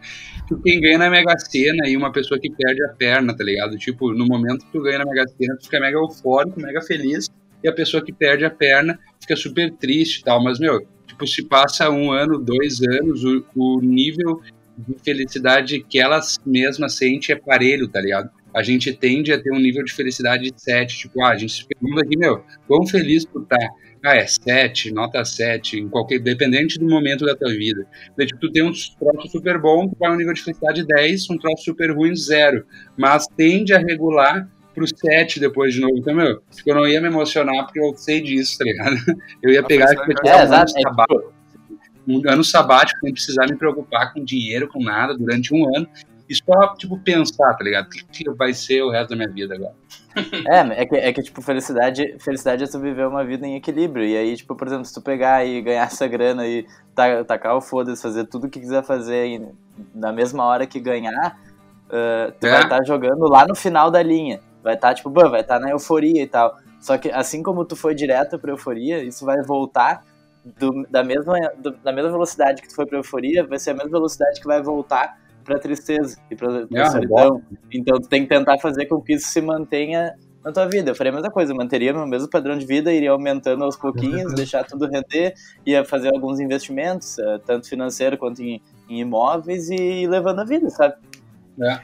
[0.46, 3.76] Tipo, quem ganha na Mega Sena e uma pessoa que perde a perna, tá ligado?
[3.78, 7.28] Tipo, no momento que tu ganha na Mega Sena, tu fica mega eufórico, mega feliz,
[7.62, 10.42] e a pessoa que perde a perna fica super triste e tal.
[10.42, 14.40] Mas, meu, tipo, se passa um ano, dois anos, o, o nível
[14.76, 18.31] de felicidade que ela mesma sente é parelho, tá ligado?
[18.55, 20.98] A gente tende a ter um nível de felicidade de 7.
[20.98, 23.57] Tipo, ah, a gente se pergunta aqui, meu, quão feliz tu tá?
[24.04, 27.86] Ah, é 7, nota 7, em qualquer, dependente do momento da tua vida.
[28.16, 31.30] Daí, tipo, tu tem um troço super bom, tu vai um nível de felicidade 10,
[31.30, 32.64] um troço super ruim 0.
[32.96, 35.96] Mas tende a regular pro 7 depois de novo.
[35.96, 38.96] Então, meu, tipo, eu não ia me emocionar porque eu sei disso, tá ligado?
[39.42, 40.72] Eu ia A pegar e tirar É, um exato.
[40.76, 41.32] É, sabático tipo,
[42.08, 45.86] um ano sabático sem precisar me preocupar com dinheiro, com nada, durante um ano.
[46.33, 47.87] E só, tipo, pensar, tá ligado?
[47.87, 49.75] O que, que vai ser o resto da minha vida agora?
[50.49, 54.05] É, é que, é que, tipo, felicidade, felicidade é tu viver uma vida em equilíbrio.
[54.05, 57.57] E aí, tipo, por exemplo, se tu pegar e ganhar essa grana e ta- tacar
[57.57, 59.49] o foda-se, fazer tudo o que quiser fazer e
[59.95, 61.38] na mesma hora que ganhar,
[61.90, 62.51] ah, tu É.
[62.51, 64.40] vai estar jogando lá no final da linha.
[64.62, 66.57] Vai estar, tipo, bah, vai estar na euforia e tal.
[66.81, 70.05] Só que assim como tu foi direto pra euforia, isso vai voltar
[70.45, 73.75] do- da, mesma, do- da mesma velocidade que tu foi pra euforia, vai ser a
[73.75, 77.42] mesma velocidade que vai voltar pra tristeza e pra, pra É, solidão.
[77.72, 80.90] Então tu tem que tentar fazer com que isso se mantenha na tua vida.
[80.90, 84.33] Eu faria a mesma coisa, manteria meu mesmo padrão de vida, iria aumentando aos pouquinhos,
[84.35, 90.07] deixar tudo render, ia fazer alguns investimentos, eh, tanto financeiro quanto em, em imóveis e
[90.07, 90.94] levando a vida, sabe?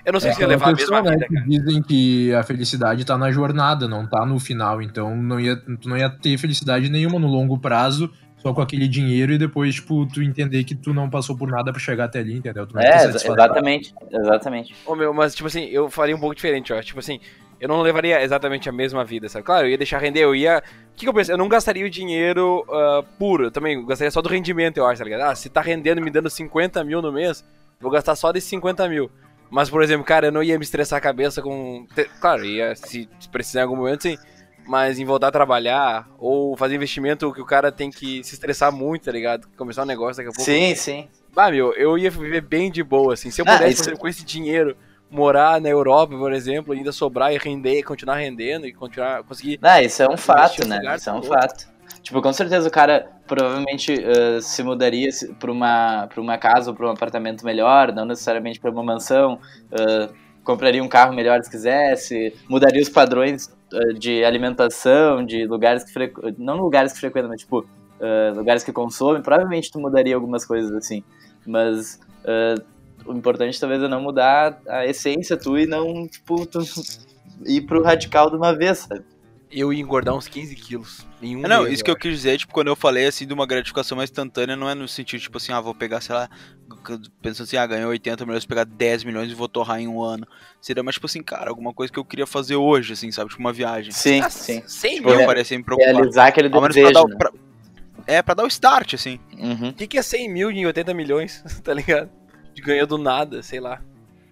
[0.05, 1.47] Eu não sei É se ia levar a mesma né, vida, cara.
[1.47, 4.81] Dizem que a felicidade tá na jornada, não tá no final.
[4.81, 8.87] Então não ia, tu não ia ter felicidade nenhuma no longo prazo, só com aquele
[8.88, 12.20] dinheiro e depois, tipo, tu entender que tu não passou por nada pra chegar até
[12.20, 12.66] ali, entendeu?
[12.66, 13.35] Tu não É, satisfação.
[13.35, 14.74] exatamente, exatamente.
[14.87, 16.81] Ô, meu, mas, tipo assim, eu faria um pouco diferente, ó.
[16.81, 17.20] Tipo assim,
[17.61, 19.44] eu não levaria exatamente a mesma vida, sabe?
[19.44, 20.62] Claro, eu ia deixar render, eu ia.
[20.92, 21.33] O que, que eu penso?
[21.33, 24.98] Eu não gastaria o dinheiro ah, puro, eu também gastaria só do rendimento, eu acho,
[24.98, 25.22] tá ligado?
[25.22, 27.44] Ah, se tá rendendo me dando 50 mil no mês,
[27.81, 29.11] vou gastar só desses 50 mil.
[29.51, 31.87] Mas, por exemplo, cara, eu não ia me estressar a cabeça com.
[32.20, 34.16] Claro, ia se se precisar em algum momento, sim.
[34.68, 38.70] Mas em voltar a trabalhar ou fazer investimento que o cara tem que se estressar
[38.70, 39.48] muito, tá ligado?
[39.57, 40.42] Começar um negócio daqui a pouco.
[40.44, 41.09] Sim, sim.
[41.35, 43.31] Ah, meu, eu ia viver bem de boa, assim.
[43.31, 44.76] Se eu Ah, pudesse, isso- com esse dinheiro,
[45.11, 49.59] morar na Europa, por exemplo, ainda sobrar e render, continuar rendendo e continuar, conseguir.
[49.62, 50.81] Ah, isso é um fato, né?
[50.96, 51.40] Isso é um pro outro.
[51.48, 51.68] fato.
[52.02, 56.76] Tipo, com certeza o cara provavelmente eh, se mudaria pra uma, pra uma casa ou
[56.76, 59.38] pra um apartamento melhor, não necessariamente pra uma mansão,
[59.72, 60.09] eh,
[60.44, 63.50] compraria um carro melhor se quisesse, mudaria os padrões
[63.98, 67.66] de alimentação, de lugares que frequentam, não lugares que frequentam, mas tipo,
[68.00, 71.02] eh, lugares que consomem, provavelmente tu mudaria algumas coisas assim,
[71.46, 72.54] mas eh,
[73.07, 76.61] o importante talvez é não mudar a essência tu e não, tipo, tu
[77.44, 79.04] ir pro radical de uma vez, sabe?
[79.51, 82.13] Eu ia engordar uns 15 quilos em um Ah, não, mês, isso que eu quis
[82.13, 85.21] dizer, tipo, quando eu falei assim de uma gratificação mais instantânea, não é no sentido,
[85.21, 86.29] tipo assim, ah, vou pegar, sei lá,
[87.23, 90.03] pensando assim, ah, ganhei 80 milhões, vou pegar 10 milhões e vou torrar em um
[90.03, 90.27] ano.
[90.61, 93.31] Seria mais, tipo assim, cara, alguma coisa que eu queria fazer hoje, assim, sabe?
[93.31, 93.91] Tipo, uma viagem.
[93.91, 94.63] Sim, Ah, sim.
[94.67, 95.21] 100 Tipo, mil?
[95.21, 95.95] eu parecia me preocupar.
[95.95, 97.17] Realizar aquele menos pra desejo, dar né?
[97.17, 97.33] pra-
[98.07, 99.19] É, pra dar o start, assim.
[99.39, 99.69] Uhum.
[99.71, 102.11] O que, que é 100 mil em 80 milhões, tá ligado?
[102.55, 103.81] De ganhar do nada, sei lá.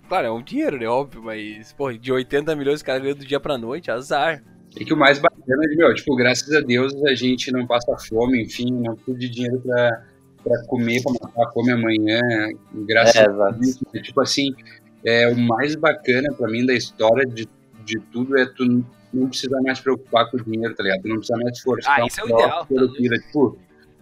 [0.09, 0.87] Claro, é um dinheiro, né?
[0.87, 4.43] Óbvio, mas, pô, de 80 milhões o cara ganha do dia pra noite, azar.
[4.79, 7.97] E que o mais bacana é, meu, tipo, graças a Deus a gente não passa
[8.09, 10.05] fome, enfim, não precisa de dinheiro pra,
[10.45, 12.21] pra comer, pra matar a fome amanhã,
[12.87, 13.51] graças É, a.
[13.51, 13.81] Deus.
[13.93, 14.03] né?
[14.03, 14.55] Tipo assim,
[15.05, 17.49] é, o mais bacana pra mim da história de,
[17.85, 18.85] de tudo é tu
[19.15, 21.03] não precisar mais se preocupar com o dinheiro, tá ligado?
[21.03, 23.17] Tu não precisa mais forçar Ah, isso é o ideal, pelo tá vida.
[23.19, 23.59] Tipo,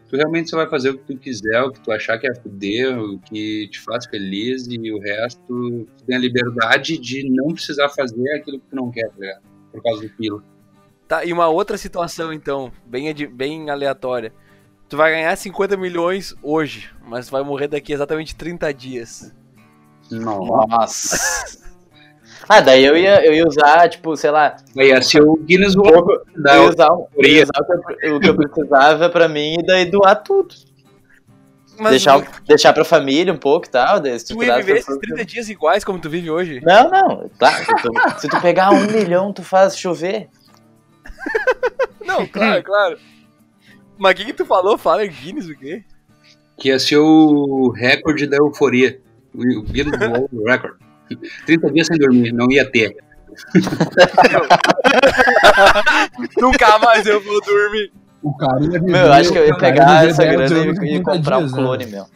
[0.09, 2.33] tu realmente só vai fazer o que tu quiser, o que tu achar que é
[2.33, 7.53] poder, o que te faz feliz e o resto tu tem a liberdade de não
[7.55, 9.43] precisar fazer aquilo que tu não quer, tá ligado?
[9.71, 10.43] Por causa do quilo.
[11.15, 14.33] Tá, e uma outra situação, então, bem, bem aleatória.
[14.89, 19.33] Tu vai ganhar 50 milhões hoje, mas tu vai morrer daqui a exatamente 30 dias.
[20.11, 20.45] Não.
[20.45, 21.63] Nossa.
[22.47, 25.75] Ah, daí eu ia, eu ia usar, tipo, sei lá, Aí ia ser o Guinness
[25.75, 28.37] um World pouco, eu ia usar, eu ia usar o, que eu, o que eu
[28.37, 30.55] precisava pra mim e daí doar tudo.
[31.79, 34.73] Mas deixar, deixar pra família um pouco e tal, daí se tu tu ia viver
[34.73, 36.61] esses pessoas- 30 dias iguais como tu vive hoje?
[36.63, 40.29] Não, não, claro, se tu, se tu pegar um milhão, tu faz chover.
[42.05, 42.99] Não, claro, claro.
[43.97, 44.77] Mas o que, que tu falou?
[44.77, 45.85] Fala Guinness o quê?
[46.57, 49.01] que ia ser o recorde da euforia.
[49.35, 50.77] O Guinness World Record.
[51.47, 52.97] 30 dias sem dormir, não ia ter.
[56.39, 57.93] Nunca mais eu vou dormir.
[58.23, 60.55] O cara ia viver, Meu, eu acho que eu ia pegar viver essa 10 grana
[60.55, 61.59] e em ia 30 comprar um dias, né?
[61.59, 62.07] clone, meu.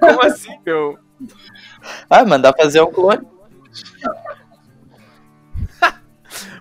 [0.00, 0.98] Como assim, meu?
[2.08, 3.26] Ah, mandar fazer um clone.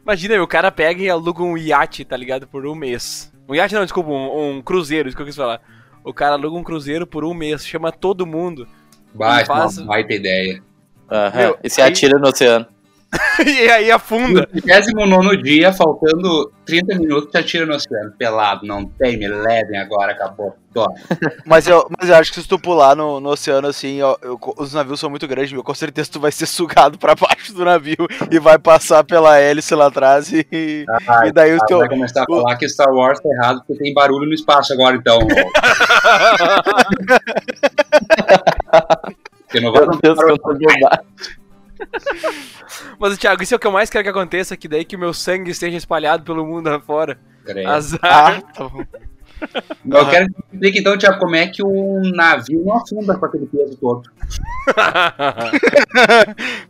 [0.08, 2.48] Imagina, o cara pega e aluga um iate, tá ligado?
[2.48, 3.30] Por um mês.
[3.46, 5.60] Um iate não, desculpa, um, um cruzeiro, isso que eu quis falar.
[6.02, 8.66] O cara aluga um cruzeiro por um mês, chama todo mundo.
[9.14, 10.64] Baixa, faz- uma baita ideia.
[11.12, 12.66] Aham, Meu, E se aí- atira no oceano.
[13.46, 14.48] e aí afunda.
[14.54, 18.12] No 29 dia, faltando 30 minutos, te atira no oceano.
[18.18, 20.54] Pelado, não tem, me levem agora, acabou.
[21.44, 24.40] Mas eu, mas eu acho que se tu pular no, no oceano assim, ó, eu-
[24.58, 27.66] os navios são muito grandes, meu, com certeza tu vai ser sugado pra baixo do
[27.66, 31.80] navio e vai passar pela hélice lá atrás e, Ah, e daí o teu.
[31.80, 34.96] vai começar a falar que Star Wars tá errado porque tem barulho no espaço agora,
[34.98, 35.18] então.
[39.48, 40.20] Porque não vai Meu Deus,
[41.88, 42.28] que.
[43.00, 45.00] Mas, Thiago, isso é o que eu mais quero que aconteça, que daí que o
[45.00, 47.18] meu sangue esteja espalhado pelo mundo afora.
[47.46, 47.70] Creio.
[47.70, 48.00] Azar.
[48.04, 48.84] Ah, tá bom.
[49.86, 53.26] Eu quero que você explique então, Tiago, como é que o navio não afunda com
[53.26, 54.04] aquele peso todo.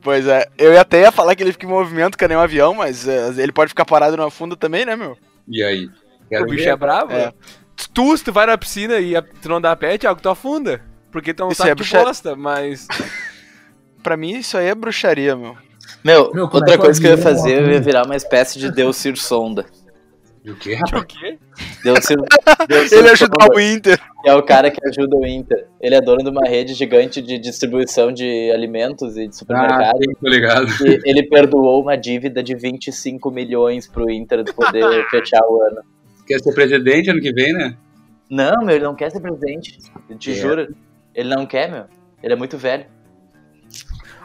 [0.02, 2.74] Pois é, eu até ia falar que ele fica em movimento, que nem um avião,
[2.74, 5.18] mas é, ele pode ficar parado na funda também, né, meu?
[5.48, 5.86] E aí?
[5.86, 6.70] o Quero bicho ver.
[6.72, 7.12] é bravo.
[7.14, 7.34] É.
[7.94, 10.82] Tu, se tu vai na piscina e tu não dá pé, Thiago, tu afunda.
[11.12, 12.88] Porque tu é um Isso saco é de bruxa- bosta, mas...
[14.04, 15.56] Pra mim isso aí é bruxaria, meu.
[16.04, 18.60] Meu, Meu, é outra o coisa que eu ia fazer, eu ia virar uma espécie
[18.60, 19.66] de Deus Sir Sonda.
[20.44, 21.06] E o quê, O rapaz?
[21.06, 21.38] quê?
[21.84, 22.18] Deus Sir,
[22.70, 24.00] Deus Sir Ele Sonda, o Inter.
[24.24, 25.68] que é o cara que ajuda o Inter.
[25.82, 29.98] Ele é dono de uma rede gigante de distribuição de alimentos e de Ah, supermercado.
[29.98, 30.68] sim, tô ligado.
[30.86, 35.82] E ele perdoou uma dívida de 25 milhões pro Inter poder fechar o ano.
[36.26, 37.76] Quer ser presidente ano que vem, né?
[38.30, 39.78] Não, meu, ele não quer ser presidente.
[40.10, 40.36] Eu te É.
[40.36, 40.74] juro.
[41.16, 41.86] Ele não quer, meu.
[42.24, 42.86] Ele é muito velho.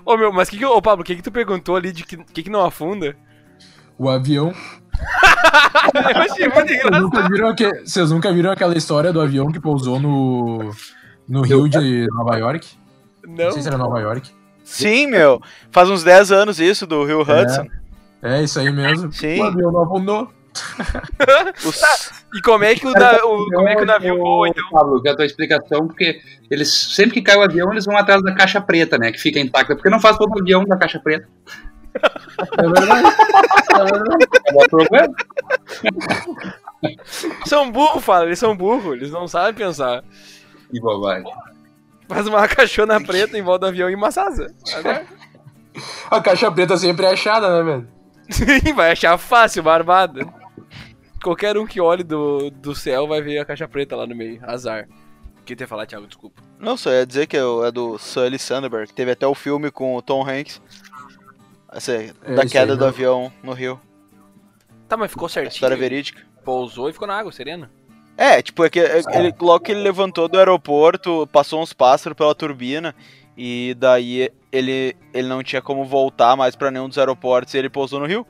[0.04, 0.64] Ô, meu, mas que que...
[0.64, 3.16] Ô, Pablo, o que que tu perguntou ali de que, que que não afunda?
[3.98, 4.52] O avião.
[5.94, 7.02] Eu achei muito Vocês engraçado.
[7.02, 10.70] nunca, viram aque- vocês nunca viram aquela história do avião que pousou no,
[11.28, 12.68] no Rio de Nova York?
[13.26, 13.52] Não, Não.
[13.52, 14.30] sei se era Nova York.
[14.64, 15.40] Sim, meu.
[15.70, 17.66] Faz uns 10 anos isso, do Rio Hudson.
[18.22, 19.12] É isso aí mesmo.
[19.12, 19.40] Sim.
[19.40, 20.30] O avião não afundou.
[21.64, 21.82] Os-
[22.34, 24.62] E como é que o, da- o- como é que o navio voa, então?
[24.70, 27.96] Pablo, que é a tua explicação, porque eles, sempre que cai o avião, eles vão
[27.96, 29.10] atrás da caixa preta, né?
[29.12, 29.74] Que fica intacta.
[29.74, 31.26] Porque não faz todo avião da caixa preta.
[31.94, 33.06] É verdade.
[33.74, 34.26] É verdade.
[34.48, 35.14] É o problema?
[37.46, 40.02] São burros, fala, eles são burros, eles não sabem pensar.
[40.70, 41.30] Que bobagem.
[42.08, 44.52] Faz uma caixona preta em volta do avião e massasa.
[46.10, 47.88] A caixa preta sempre é achada, né, velho?
[48.30, 50.26] Sim, vai achar fácil, barbada.
[51.22, 54.40] Qualquer um que olhe do, do céu vai ver a caixa preta lá no meio.
[54.44, 54.88] Azar.
[55.40, 56.06] O que ia falar, Thiago?
[56.06, 56.42] Desculpa.
[56.58, 58.92] Não, só ia dizer que é o- é do Sully Sandberg.
[58.92, 60.60] Teve até o filme com o Tom Hanks.
[61.72, 62.88] Essa, É, da queda aí, do não.
[62.88, 63.80] avião no rio.
[64.88, 65.54] Tá, mas ficou certinho.
[65.54, 66.20] História verídica.
[66.44, 67.68] Pousou e ficou na água, sereno.
[68.16, 72.16] É, tipo, é que é- ele, logo que ele levantou do aeroporto, passou uns pássaros
[72.16, 72.94] pela turbina.
[73.36, 77.70] E daí ele, ele não tinha como voltar mais pra nenhum dos aeroportos e ele
[77.70, 78.26] pousou no rio.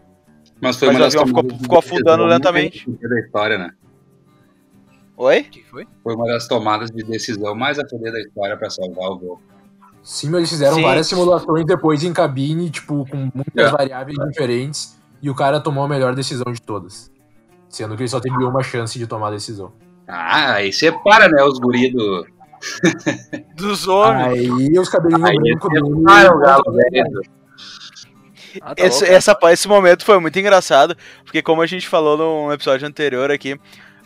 [0.62, 2.90] Mas foi Mas uma o das avião ficou- tomadas de ficou afundando decisão lentamente.
[3.08, 3.70] da história, né?
[5.16, 5.40] Oi?
[5.40, 5.86] O que foi?
[6.02, 9.40] Foi uma das tomadas de decisão mais a poder da história pra salvar o voo.
[10.02, 10.82] Sim, mas eles fizeram Sim.
[10.82, 13.70] várias simulações depois em cabine, tipo, com muitas É.
[13.70, 17.10] variáveis diferentes, e o cara tomou a melhor decisão de todas.
[17.68, 19.72] Sendo que ele só teve uma chance de tomar a decisão.
[20.08, 22.26] Ah, aí separa, né, os guri do...
[23.56, 24.50] Dos homens.
[24.50, 25.86] Aí os cabelinhos brancos dele.
[25.96, 27.22] separa o galo velho.
[28.60, 29.14] Ah, tá Esse, louco.
[29.14, 33.58] essa, esse momento foi muito engraçado, porque como a gente falou num episódio anterior aqui,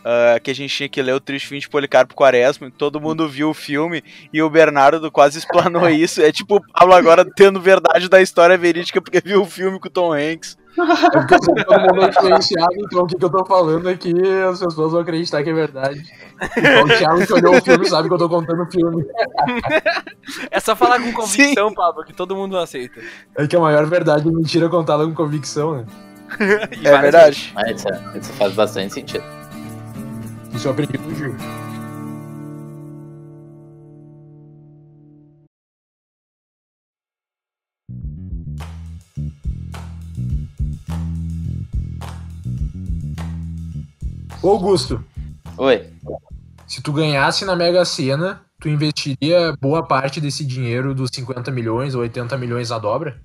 [0.09, 3.27] ah, que a gente tinha que ler o Triste Fim de Policarpo Quaresma, todo mundo
[3.27, 6.21] viu o filme e o Bernardo quase explanou isso.
[6.21, 9.89] É tipo o Pablo agora tendo verdade da história verídica porque viu o filme com
[9.89, 10.57] o Tom Hanks.
[10.77, 13.89] É porque eu que todo mundo é influenciado, então o que, que eu tô falando
[13.89, 14.13] aqui,
[14.49, 16.03] as pessoas vão acreditar que é verdade.
[16.57, 19.03] Então o Thiago que olhou o filme sabe que eu tô contando o filme.
[20.51, 23.01] É só falar com convicção, Pablo, que todo mundo aceita.
[23.35, 25.85] É que a maior verdade é mentira contada com convicção, né?
[26.83, 27.53] É verdade.
[27.55, 29.23] Ah, isso, é- isso faz bastante sentido.
[30.53, 31.35] Isso eu aprendi com o Gil.
[44.41, 45.03] Ô Augusto,
[45.57, 45.89] Oi.
[46.67, 51.95] se tu ganhasse na Mega Sena, tu investiria boa parte desse dinheiro dos 50 milhões
[51.95, 53.19] ou 80 milhões na dobra?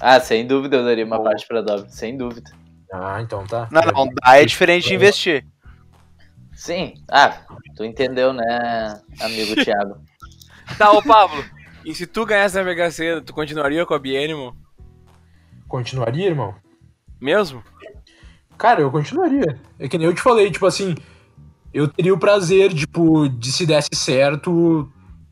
[0.00, 1.88] Ah, sem dúvida eu daria uma parte pra dobra.
[1.90, 2.50] Sem dúvida.
[2.92, 3.68] Ah, então tá.
[3.70, 5.46] Não, não, dar é diferente de investir.
[6.54, 6.94] Sim.
[7.10, 7.42] Ah,
[7.76, 9.96] tu entendeu, né, amigo Thiago?
[10.78, 11.44] Tá, ô Pablo.
[11.84, 14.56] E se tu ganhasse na Mega Sena, tu continuaria com a Bienimo?
[15.68, 16.54] Continuaria, irmão?
[17.20, 17.62] Mesmo?
[18.60, 19.58] Cara, eu continuaria.
[19.78, 20.94] É que nem eu te falei, tipo assim,
[21.72, 24.86] eu teria o prazer, tipo, de se desse certo,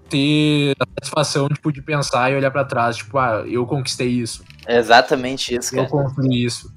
[0.09, 4.43] ter a satisfação, tipo, de pensar e olhar pra trás, tipo, ah, eu conquistei isso,
[4.67, 5.91] É exatamente isso, eu cara.
[5.91, 6.73] construí isso.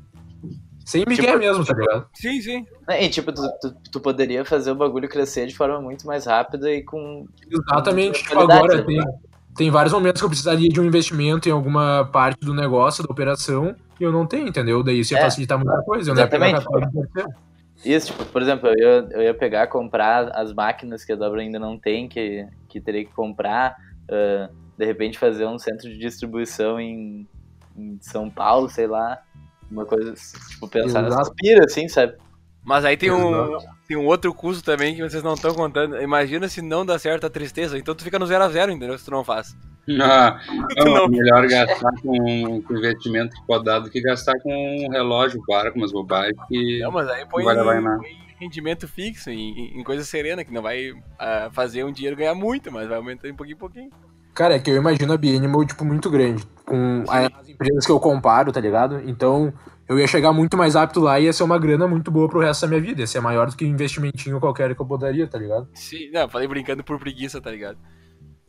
[0.86, 2.08] Sem Miguel mesmo, tá ligado?
[2.14, 2.66] Sim, sim.
[3.00, 6.70] E tipo, tu, tu, tu poderia fazer o bagulho crescer de forma muito mais rápida
[6.70, 7.26] e com.
[7.50, 9.14] Exatamente, tipo, Qualidade, agora né?
[9.56, 13.12] Tem, vários momentos que eu precisaria de um investimento em alguma parte do negócio, da
[13.12, 14.84] operação, e eu não tenho, entendeu?
[14.84, 15.24] Daí isso ia É.
[15.24, 16.12] facilitar muita coisa.
[16.12, 17.52] Eu não ia pegar Exatamente.
[17.84, 21.42] Isso, tipo, por exemplo, eu ia, eu ia pegar, comprar as máquinas que a Dobra
[21.42, 23.76] ainda não tem, que, que teria que comprar,
[24.10, 27.28] ah, de repente fazer um centro de distribuição em,
[27.76, 29.22] em São Paulo, sei lá.
[29.70, 30.14] Uma coisa,
[30.50, 31.04] tipo, pensar
[31.36, 32.16] pira, assim, sabe?
[32.64, 33.58] Mas aí tem um,
[33.92, 36.02] tem um outro custo também que vocês não estão contando.
[36.02, 37.78] Imagina se não dá certo a tristeza.
[37.78, 38.98] Então tu fica no zero a zero, entendeu?
[38.98, 39.54] Se tu não faz.
[40.02, 40.40] Ah,
[40.78, 41.06] não, Não.
[41.06, 45.44] é melhor gastar com, com investimento que pode dar do que gastar com um relógio,
[45.46, 49.78] para com umas bobagens que Não, mas aí põe, vai em põe rendimento fixo, em,
[49.78, 53.32] em coisa serena, que não vai ah, fazer um dinheiro ganhar muito, mas vai aumentando
[53.32, 53.90] em pouquinho em pouquinho.
[54.34, 56.44] Cara, é que eu imagino a Bienimal, tipo, muito grande.
[56.72, 59.02] Com as empresas que eu comparo, tá ligado?
[59.06, 59.54] Então,
[59.90, 62.40] eu ia chegar muito mais rápido lá e ia ser uma grana muito boa pro
[62.40, 63.02] resto da minha vida.
[63.02, 65.68] Ia ser maior do que um investimentinho qualquer que eu poderia, tá ligado?
[65.74, 67.78] Sim, não, falei brincando por preguiça, tá ligado?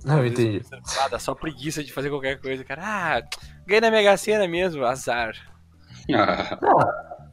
[0.04, 0.62] Não, eu entendi.
[1.00, 2.82] Ah, dá só preguiça de fazer qualquer coisa, cara.
[2.85, 3.22] Ah,
[3.66, 5.35] ganhei na Mega Sena mesmo, azar.
[6.14, 6.58] Ah,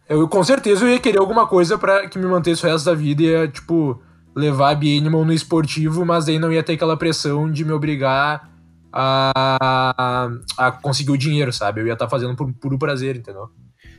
[0.09, 2.95] Eu, com certeza eu ia querer alguma coisa pra que me mantesse o resto da
[2.95, 4.01] vida e ia, tipo,
[4.35, 8.48] levar a Bienimal no esportivo, mas aí não ia ter aquela pressão de me obrigar
[8.91, 11.81] a, a conseguir o dinheiro, sabe?
[11.81, 13.49] Eu ia estar fazendo por puro prazer, entendeu?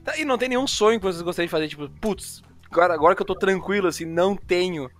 [0.04, 3.14] Tá, e não tem nenhum sonho que vocês gostariam de fazer, tipo, putz, agora, agora
[3.14, 4.90] que eu tô tranquilo, assim, não tenho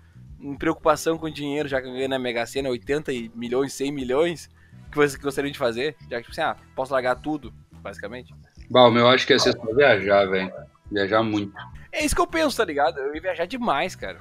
[0.59, 4.51] preocupação com dinheiro, já que eu ganhei na Mega Sena 80 milhões, 100 milhões,
[4.91, 5.97] que vocês gostariam de fazer?
[6.11, 8.35] Já que, tipo assim, ah, posso largar tudo, basicamente.
[8.71, 10.53] Bah, o meu acho que ia ser só viajar, velho.
[10.91, 11.53] Viajar muito.
[11.93, 12.99] É isso que eu penso, tá ligado?
[12.99, 14.19] Eu ia viajar demais, cara.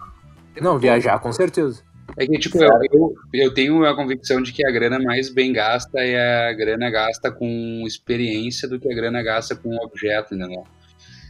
[0.60, 1.84] Não, viajar, com certeza.
[2.18, 5.54] É que, tipo, eu, eu, eu tenho a convicção de que a grana mais bem
[5.54, 10.64] gasta é a grana gasta com experiência do que a grana gasta com objeto, entendeu?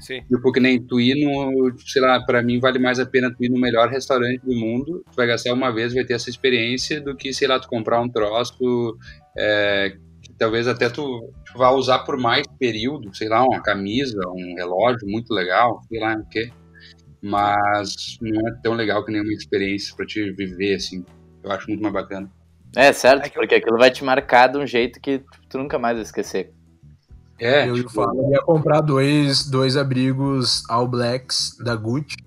[0.10, 0.24] Sim.
[0.24, 3.44] Tipo, que nem tu ir no, sei lá, pra mim vale mais a pena tu
[3.44, 7.00] ir no melhor restaurante do mundo, tu vai gastar uma vez, vai ter essa experiência,
[7.00, 8.98] do que, sei lá, tu comprar um troço,
[9.38, 14.20] é, que talvez até tu, tu vá usar por mais período, sei lá, uma camisa,
[14.30, 16.50] um relógio muito legal, sei lá o quê.
[17.22, 21.04] Mas não é tão legal que nenhuma experiência pra te viver, assim.
[21.44, 22.30] Eu acho muito mais bacana.
[22.76, 25.58] É, certo, É que eu- porque aquilo vai te marcar de um jeito que tu
[25.58, 26.54] nunca mais vai esquecer.
[27.40, 32.18] É, eu, tipo, falo, eu ia comprar dois, dois abrigos All Blacks da Gucci.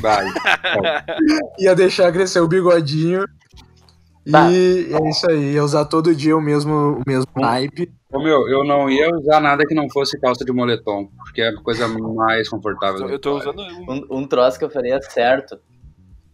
[0.00, 0.24] vai.
[1.58, 3.24] Ia deixar crescer o bigodinho.
[4.30, 4.50] Tá.
[4.50, 7.90] E é isso aí, ia usar todo dia o mesmo, o mesmo naipe.
[8.12, 11.48] Ô, meu, eu não ia usar nada que não fosse calça de moletom, porque é
[11.48, 13.08] a coisa mais confortável.
[13.08, 14.18] Eu tô usando um.
[14.18, 15.58] Um, troço que eu faria certo,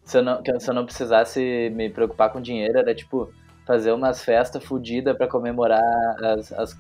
[0.04, 3.30] se eu, não, que eu- se eu não precisasse me preocupar com dinheiro, era tipo
[3.66, 5.80] fazer umas festas fodidas pra comemorar
[6.22, 6.76] as, as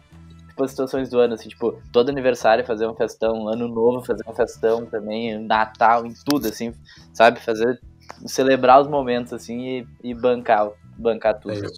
[0.48, 4.34] tipo, situações do ano, assim, tipo, todo aniversário fazer um festão, ano novo fazer um
[4.34, 6.72] festão também, Natal, em tudo, assim,
[7.12, 7.40] sabe?
[7.40, 7.80] Fazer,
[8.26, 11.52] celebrar os momentos, assim, e, e bancar, bancar tudo.
[11.52, 11.74] É isso.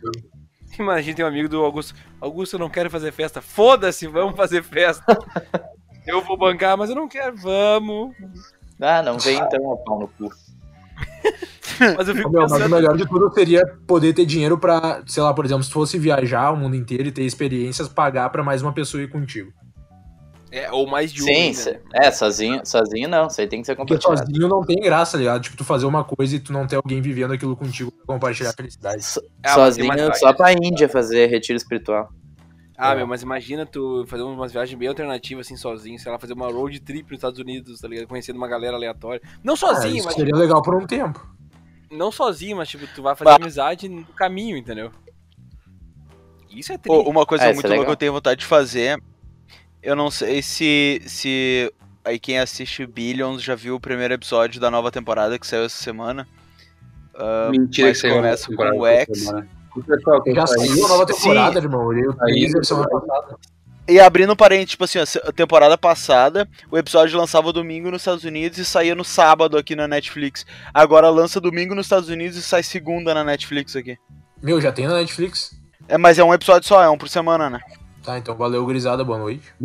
[0.78, 1.94] Imagina, tem um amigo do Augusto.
[2.20, 3.40] Augusto, eu não quero fazer festa.
[3.40, 5.16] Foda-se, vamos fazer festa.
[6.06, 7.36] eu vou bancar, mas eu não quero.
[7.36, 8.14] Vamos.
[8.80, 10.30] Ah, não vem então a pau no cu.
[11.96, 12.74] Mas eu fico Meu, mas o pensando.
[12.74, 16.50] melhor de tudo seria poder ter dinheiro pra, sei lá, por exemplo, se fosse viajar
[16.50, 19.52] o mundo inteiro e ter experiências, pagar pra mais uma pessoa ir contigo.
[20.50, 21.26] É, ou mais de um.
[21.26, 21.80] Sim, né?
[21.92, 24.28] é, sozinho, sozinho não, isso aí tem que ser Porque compartilhado.
[24.30, 25.42] sozinho não tem graça, tá ligado?
[25.42, 28.50] Tipo, tu fazer uma coisa e tu não ter alguém vivendo aquilo contigo pra compartilhar
[28.50, 29.04] a felicidade.
[29.04, 32.08] So- Ah, mas sozinho, só pra Índia fazer retiro espiritual.
[32.78, 32.96] Ah, É.
[32.96, 36.46] meu, mas imagina tu fazer umas viagens bem alternativas, assim, sozinho, sei lá, fazer uma
[36.52, 38.06] road trip nos Estados Unidos, tá ligado?
[38.06, 39.20] Conhecendo uma galera aleatória.
[39.42, 40.14] Não Ah, sozinho, isso mas.
[40.14, 41.26] seria legal por um tempo.
[41.90, 43.36] não sozinho, mas tipo, tu vai fazer Bah.
[43.36, 44.90] amizade no caminho, entendeu?
[46.50, 47.08] Isso é triste.
[47.08, 48.98] uma coisa É, muito é louca que eu tenho vontade de fazer.
[49.86, 51.00] Eu não sei se.
[51.06, 51.72] se
[52.04, 55.80] aí quem assiste Billions já viu o primeiro episódio da nova temporada que saiu essa
[55.80, 56.26] semana.
[57.14, 59.32] Ah, Mentira mas que começa com o X.
[59.86, 61.14] pessoal Já saiu a nova Sim.
[61.14, 61.92] temporada, irmão.
[61.92, 63.36] Eu Aí, semana passada.
[63.88, 68.24] E abrindo um parente, tipo assim, a temporada passada, o episódio lançava domingo nos Estados
[68.24, 70.44] Unidos e saía no sábado aqui na Netflix.
[70.74, 73.96] Agora lança domingo nos Estados Unidos e sai segunda na Netflix aqui.
[74.42, 75.56] Meu, já tem na Netflix?
[75.86, 77.60] É, mas é um episódio só, é um por semana, né?
[78.06, 79.52] Tá, então valeu, gurizada, boa noite.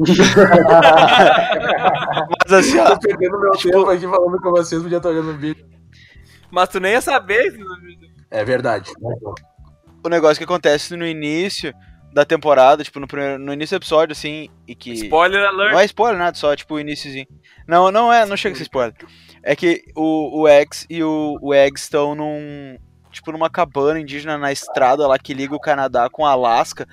[2.41, 5.37] Mas assim, ó, Tô perdendo meu tempo aqui falando com vocês, podia estar olhando o
[5.37, 5.63] vídeo.
[6.49, 7.55] Mas tu nem ia saber.
[8.31, 8.91] É verdade.
[10.03, 11.71] o negócio que acontece no início
[12.11, 14.93] da temporada, tipo, no, primeiro, no início do episódio, assim, e que.
[14.93, 15.73] Spoiler alert.
[15.73, 17.27] Não é spoiler nada, só tipo o iníciozinho.
[17.67, 18.95] Não, não é, não chega a ser spoiler.
[19.43, 22.75] É que o, o X e o, o Eggs estão num.
[23.11, 26.87] Tipo, numa cabana indígena na estrada lá que liga o Canadá com o Alasca.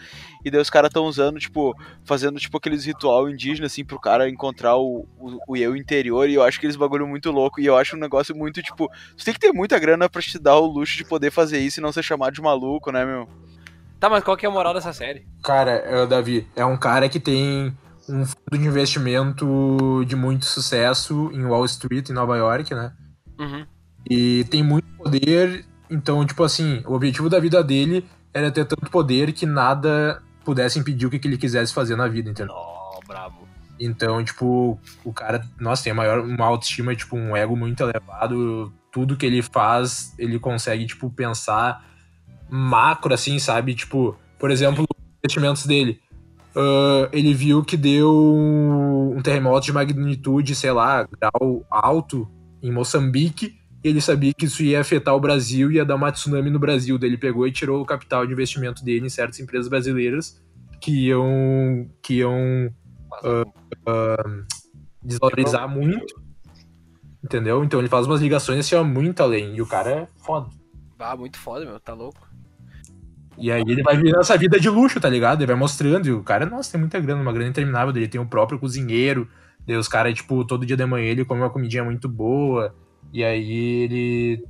[0.44, 1.74] E daí os caras estão usando, tipo,
[2.04, 6.28] fazendo tipo aqueles ritual indígena, assim, pro cara encontrar o, o, o eu interior.
[6.28, 7.60] E eu acho que eles bagulho muito louco.
[7.60, 10.38] E eu acho um negócio muito, tipo, você tem que ter muita grana pra te
[10.38, 13.28] dar o luxo de poder fazer isso e não ser chamado de maluco, né, meu?
[13.98, 15.26] Tá, mas qual que é a moral dessa série?
[15.42, 17.76] Cara, é, Davi, é um cara que tem
[18.08, 22.92] um fundo de investimento de muito sucesso em Wall Street, em Nova York, né?
[23.38, 23.66] Uhum.
[24.08, 28.90] E tem muito poder, então, tipo assim, o objetivo da vida dele era ter tanto
[28.90, 32.54] poder que nada pudesse impedir o que, que ele quisesse fazer na vida, entendeu?
[32.54, 33.46] Ó, brabo.
[33.78, 38.72] Então, tipo, o cara, nossa, tem maior, uma autoestima, tipo, um ego muito elevado.
[38.90, 41.84] Tudo que ele faz, ele consegue, tipo, pensar
[42.48, 43.74] macro, assim, sabe?
[43.74, 46.00] Tipo, por exemplo, os investimentos dele.
[46.56, 52.26] Ah, ele viu que deu um terremoto de magnitude, sei lá, grau alto
[52.62, 53.54] em Moçambique.
[53.88, 56.98] E ele sabia que isso ia afetar o Brasil, ia dar uma tsunami no Brasil.
[56.98, 60.42] Daí ele pegou e tirou o capital de investimento dele em certas empresas brasileiras
[60.78, 62.70] que iam, que iam
[65.02, 66.20] desvalorizar muito.
[67.24, 67.64] Entendeu?
[67.64, 69.56] Então ele faz umas ligações assim, ó, muito além.
[69.56, 70.50] E o cara é foda.
[70.98, 71.80] Ah, muito foda, meu.
[71.80, 72.28] Tá louco.
[73.38, 75.40] E aí ele vai vivendo essa vida de luxo, tá ligado?
[75.40, 76.06] Ele vai mostrando.
[76.06, 77.96] E o cara, nossa, tem muita grana, uma grana interminável.
[77.96, 79.26] Ele tem o próprio cozinheiro.
[79.66, 82.74] Daí os caras, tipo, todo dia de manhã ele come uma comidinha muito boa.
[83.12, 84.44] E aí ele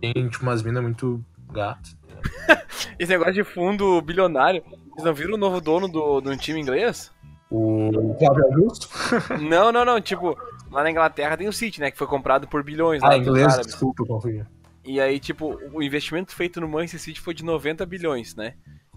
[0.00, 1.96] tem, tipo, umas minas muito gatas.
[2.98, 4.62] Esse negócio de fundo bilionário.
[4.90, 7.12] Vocês não viram o novo dono do, do time inglês?
[7.50, 8.88] O Flávio Augusto.
[9.40, 10.00] Não, não, não.
[10.00, 10.36] Tipo,
[10.70, 11.90] lá na Inglaterra tem o City, né?
[11.90, 14.44] Que foi comprado por bilhões Ah, inglês, desculpa, confundi.
[14.84, 18.54] E aí, tipo, o investimento feito no Manchester City foi de 90 bilhões, né?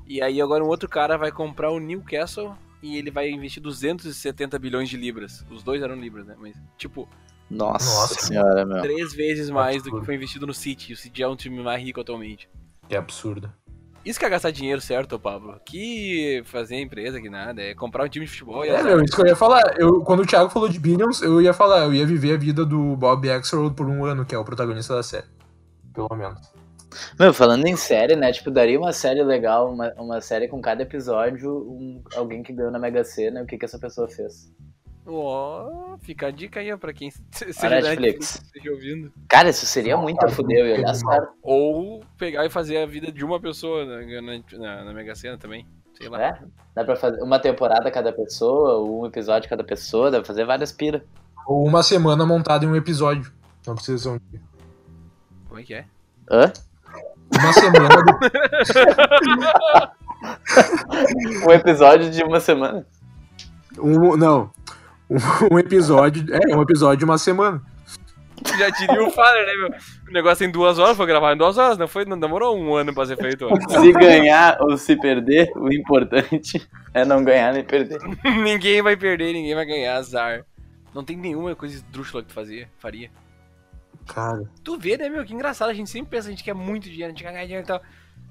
[0.07, 4.57] E aí agora um outro cara vai comprar o Newcastle e ele vai investir 270
[4.57, 5.45] bilhões de libras.
[5.51, 6.35] Os dois eram libras, né?
[6.39, 7.07] Mas, tipo,
[7.49, 8.25] Nossa, Nossa.
[8.27, 8.81] senhora, meu.
[8.81, 10.05] três vezes mais do que Absurdo.
[10.05, 10.93] foi investido no City.
[10.93, 12.49] O City é um time mais rico atualmente.
[12.89, 13.51] Que absurdo.
[14.05, 15.59] Isso que é gastar dinheiro certo, Pablo.
[15.65, 17.61] Que fazer empresa, que nada.
[17.61, 19.75] É comprar um time de futebol e É, meu, isso que eu ia falar.
[19.77, 22.65] Eu, quando o Thiago falou de Billions, eu ia falar, eu ia viver a vida
[22.65, 25.27] do Bob Axelrod por um ano, que é o protagonista da série.
[25.93, 26.39] Pelo menos.
[27.19, 28.31] Meu, falando em série, né?
[28.31, 32.71] Tipo, daria uma série legal, uma, uma série com cada episódio, um, alguém que ganhou
[32.71, 34.49] na Mega Sena, o que, que essa pessoa fez.
[35.09, 38.41] Ó, fica a dica aí pra quem se- seja Netflix.
[38.45, 39.11] esteja ouvindo.
[39.29, 41.29] Cara, isso seria muito a fuder, eu olhar certo.
[41.41, 45.37] Ou pegar e fazer a vida de uma pessoa na, na, na, na Mega Sena
[45.37, 45.65] também.
[45.97, 46.21] Sei lá.
[46.21, 46.39] É?
[46.75, 50.71] Dá pra fazer uma temporada cada pessoa, um episódio cada pessoa, dá pra fazer várias
[50.71, 51.03] pira.
[51.47, 53.31] Ou uma semana montada em um episódio.
[53.65, 54.41] Não precisa ser um dia.
[55.47, 55.85] Como é que é?
[56.29, 56.51] Hã?
[57.39, 58.19] Uma semana do...
[61.47, 62.85] Um episódio de uma semana.
[63.79, 64.51] um, não.
[65.51, 66.25] Um, episódio.
[66.33, 67.61] É, um episódio de uma semana.
[68.57, 69.79] Já diria o Faller, né, meu?
[70.09, 72.05] O negócio tem duas horas, foi gravado em duas horas, não foi?
[72.05, 73.47] Não demorou um ano pra ser feito.
[73.69, 76.61] Se ganhar ou se perder, o importante
[76.93, 77.99] é não ganhar nem perder.
[78.23, 80.45] ninguém vai perder, ninguém vai ganhar, azar.
[80.93, 83.09] Não tem nenhuma coisa esdrúxula que tu fazia, faria.
[84.07, 84.43] Cara.
[84.63, 85.25] Tu vê, né, meu?
[85.25, 85.69] Que engraçado.
[85.69, 87.67] A gente sempre pensa, a gente quer muito dinheiro, a gente quer ganhar dinheiro e
[87.67, 87.81] tal.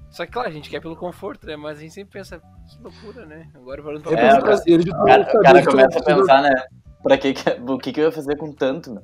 [0.09, 1.55] Só que, claro, a gente quer pelo conforto, né?
[1.55, 3.49] Mas a gente sempre pensa, que loucura, né?
[3.53, 4.55] Agora falando pra É, É, pelo cara.
[4.57, 6.53] O cara, o cara começa a pensar, né?
[7.03, 9.03] Pra que, que o que, que eu ia fazer com tanto, meu?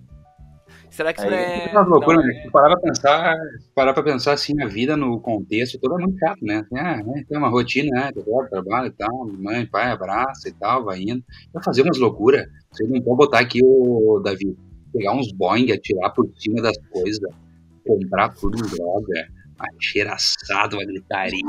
[0.90, 1.70] Será que isso Aí- não é.
[1.70, 2.34] É uma loucura, não né?
[2.44, 6.04] Se parar pra pensar, se parar pra pensar assim, a vida no contexto todo é
[6.04, 6.58] muito chato, né?
[6.58, 8.12] Assim, ah, né, tem uma rotina, né?
[8.12, 11.24] Trabalho, trabalho e tal, mãe, pai, abraça e tal, vai indo.
[11.52, 12.46] Vai fazer umas loucuras.
[12.72, 14.56] Você não pode botar aqui o Davi,
[14.94, 17.20] pegar uns Boeing, atirar por cima das coisas,
[17.88, 19.28] comprar tudo em droga,
[19.78, 21.42] acheiraçado, uma gritaria,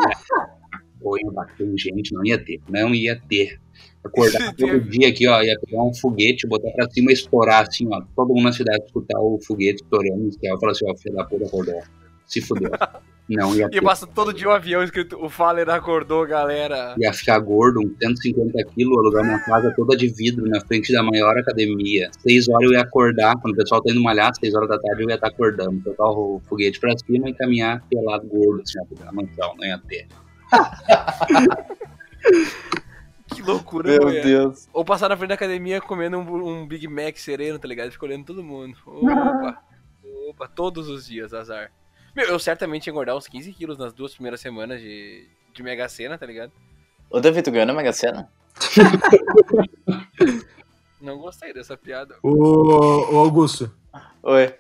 [1.05, 3.61] apoio, bater em gente, não ia ter, não ia ter.
[4.05, 7.89] Acordar todo dia aqui, ó, ia pegar um foguete, botar pra cima e estourar assim,
[7.91, 8.03] ó.
[8.15, 11.25] Todo mundo na cidade escutar o foguete estourando no céu falar assim, ó, filho da
[11.25, 11.83] puta acordou.
[12.27, 12.71] Se fudeu.
[13.29, 13.81] Não ia E
[14.15, 16.95] todo dia um avião escrito o Faller acordou, galera.
[16.99, 21.03] Ia ficar gordo, uns 150 quilos, alugar uma casa toda de vidro na frente da
[21.03, 22.11] maior academia.
[22.19, 25.03] Seis horas eu ia acordar, quando o pessoal tá indo malhar, seis horas da tarde
[25.03, 25.81] eu ia estar acordando.
[25.83, 29.79] Tocar o foguete pra cima e caminhar pelado gordo, assim, ó, na mansão, não ia
[29.79, 30.07] ter.
[33.35, 34.23] Que loucura, Meu mulher.
[34.23, 34.69] Deus.
[34.73, 37.91] Ou passar na frente da academia comendo um, um Big Mac sereno, tá ligado?
[37.91, 38.77] Fica olhando todo mundo.
[38.87, 39.63] Opa,
[40.29, 41.73] opa, todos os dias, azar.
[42.15, 45.89] Meu, eu certamente ia engordar uns 15 quilos nas duas primeiras semanas de, de Mega
[45.89, 46.53] Sena, tá ligado?
[47.11, 48.29] Ô, Davi, tu ganhou na Mega Sena?
[51.01, 52.15] Não gostei dessa piada.
[52.23, 53.71] Ô, ô, Augusto,
[54.23, 54.55] Oi.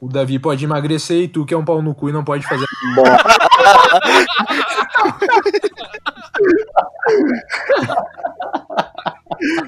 [0.00, 2.46] o Davi pode emagrecer e tu que é um pau no cu e não pode
[2.46, 2.64] fazer.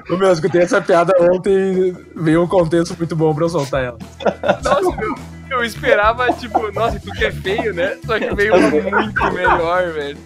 [0.09, 3.83] Ô, meu, eu escutei essa piada ontem veio um contexto muito bom pra eu soltar
[3.83, 3.99] ela.
[4.63, 5.15] Nossa, meu,
[5.59, 7.97] eu esperava, tipo, nossa, tu que é feio, né?
[8.05, 10.17] Só que veio muito melhor, velho.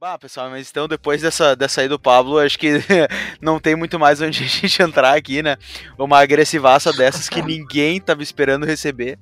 [0.00, 2.80] Bah, pessoal, mas então depois dessa, dessa aí do Pablo, acho que
[3.40, 5.56] não tem muito mais onde a gente entrar aqui, né?
[5.98, 9.18] Uma agressivaça dessas que ninguém tava esperando receber.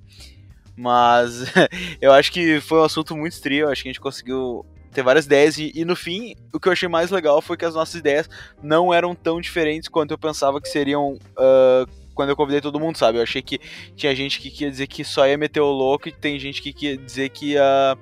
[0.76, 1.44] Mas
[2.02, 5.24] eu acho que foi um assunto muito trio, acho que a gente conseguiu ter várias
[5.24, 7.94] ideias e, e no fim, o que eu achei mais legal foi que as nossas
[7.94, 8.28] ideias
[8.62, 11.86] não eram tão diferentes quanto eu pensava que seriam ah,
[12.22, 13.18] quando eu convidei todo mundo, sabe?
[13.18, 13.60] Eu achei que
[13.96, 16.72] tinha gente que queria dizer que só ia meter o louco e tem gente que
[16.72, 17.98] queria dizer que ia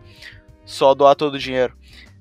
[0.64, 1.74] só doar todo o dinheiro.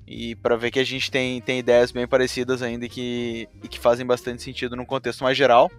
[0.07, 3.67] E pra ver que a gente tem, tem ideias bem parecidas ainda e que, e
[3.67, 5.69] que fazem bastante sentido num contexto mais geral.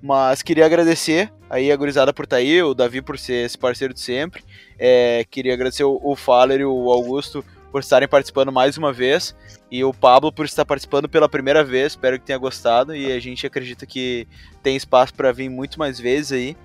[0.00, 3.92] Mas queria agradecer aí a gurizada por estar aí, o Davi por ser esse parceiro
[3.92, 4.44] de sempre.
[4.78, 7.44] É, queria agradecer o, o Faller e o Augusto
[7.74, 9.34] por estarem participando mais uma vez.
[9.68, 11.94] E o Pablo por estar participando pela primeira vez.
[11.94, 12.94] Espero que tenha gostado.
[12.94, 14.28] E a gente acredita que
[14.62, 16.56] tem espaço para vir muito mais vezes aí.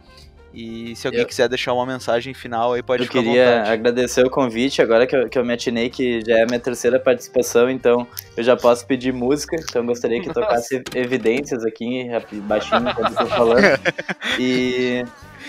[0.53, 3.63] E se alguém Eu- quiser deixar uma mensagem final aí, pode Eu ficar à queria
[3.71, 6.59] agradecer o convite, agora que eu, que eu me atinei que já é a minha
[6.59, 12.09] terceira participação, então eu já posso pedir música, então eu gostaria que tocasse evidências aqui,
[12.41, 13.59] baixinho, enquanto eu tô falando.
[14.39, 15.03] E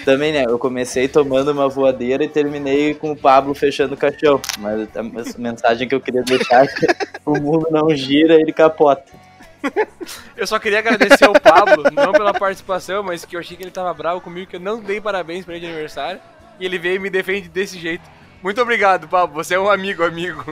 [0.05, 4.41] também, né, eu comecei tomando uma voadeira e terminei com o Pablo fechando o caixão,
[4.59, 5.03] mas a
[5.39, 6.87] mensagem que eu queria deixar é que
[7.25, 9.13] o mundo não gira, ele capota.
[10.37, 13.71] Eu só queria agradecer ao Pablo, não pela participação, mas que eu achei que ele
[13.71, 16.21] tava bravo comigo, que eu não dei parabéns pra ele de aniversário.
[16.59, 18.03] E ele veio e me defende desse jeito.
[18.43, 19.35] Muito obrigado, Pablo.
[19.35, 20.43] Você é um amigo, amigo.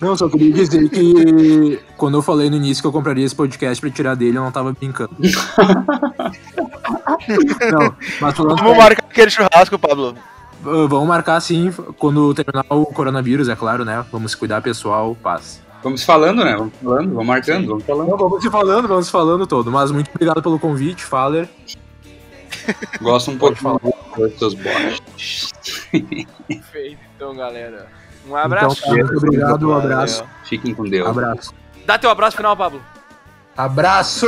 [0.00, 3.80] Não, só queria dizer que quando eu falei no início que eu compraria esse podcast
[3.80, 5.16] pra tirar dele, eu não tava brincando.
[7.72, 10.14] não, mas falando Vamos marcar aquele churrasco, Pablo.
[10.64, 14.04] Uh, Vamos marcar sim, quando terminar o coronavírus, é claro, né?
[14.12, 15.62] Vamos cuidar, pessoal, paz.
[15.82, 16.56] Vamos falando, né?
[16.56, 18.08] Vamos falando, vamos marcando, vamos falando.
[18.08, 19.70] Não, vamos se falando, vamos se falando todo.
[19.70, 21.48] Mas muito obrigado pelo convite, Faller.
[23.00, 23.78] Gosto um pouco de falar
[24.16, 25.52] dos seus bots.
[26.46, 27.86] Perfeito, então, galera.
[28.28, 28.82] Um abraço.
[28.82, 30.24] Então, muito obrigado, um abraço.
[30.44, 31.08] Fiquem com Deus.
[31.08, 31.54] Abraço.
[31.86, 32.82] Dá teu abraço final, Pablo.
[33.56, 34.26] Abraço!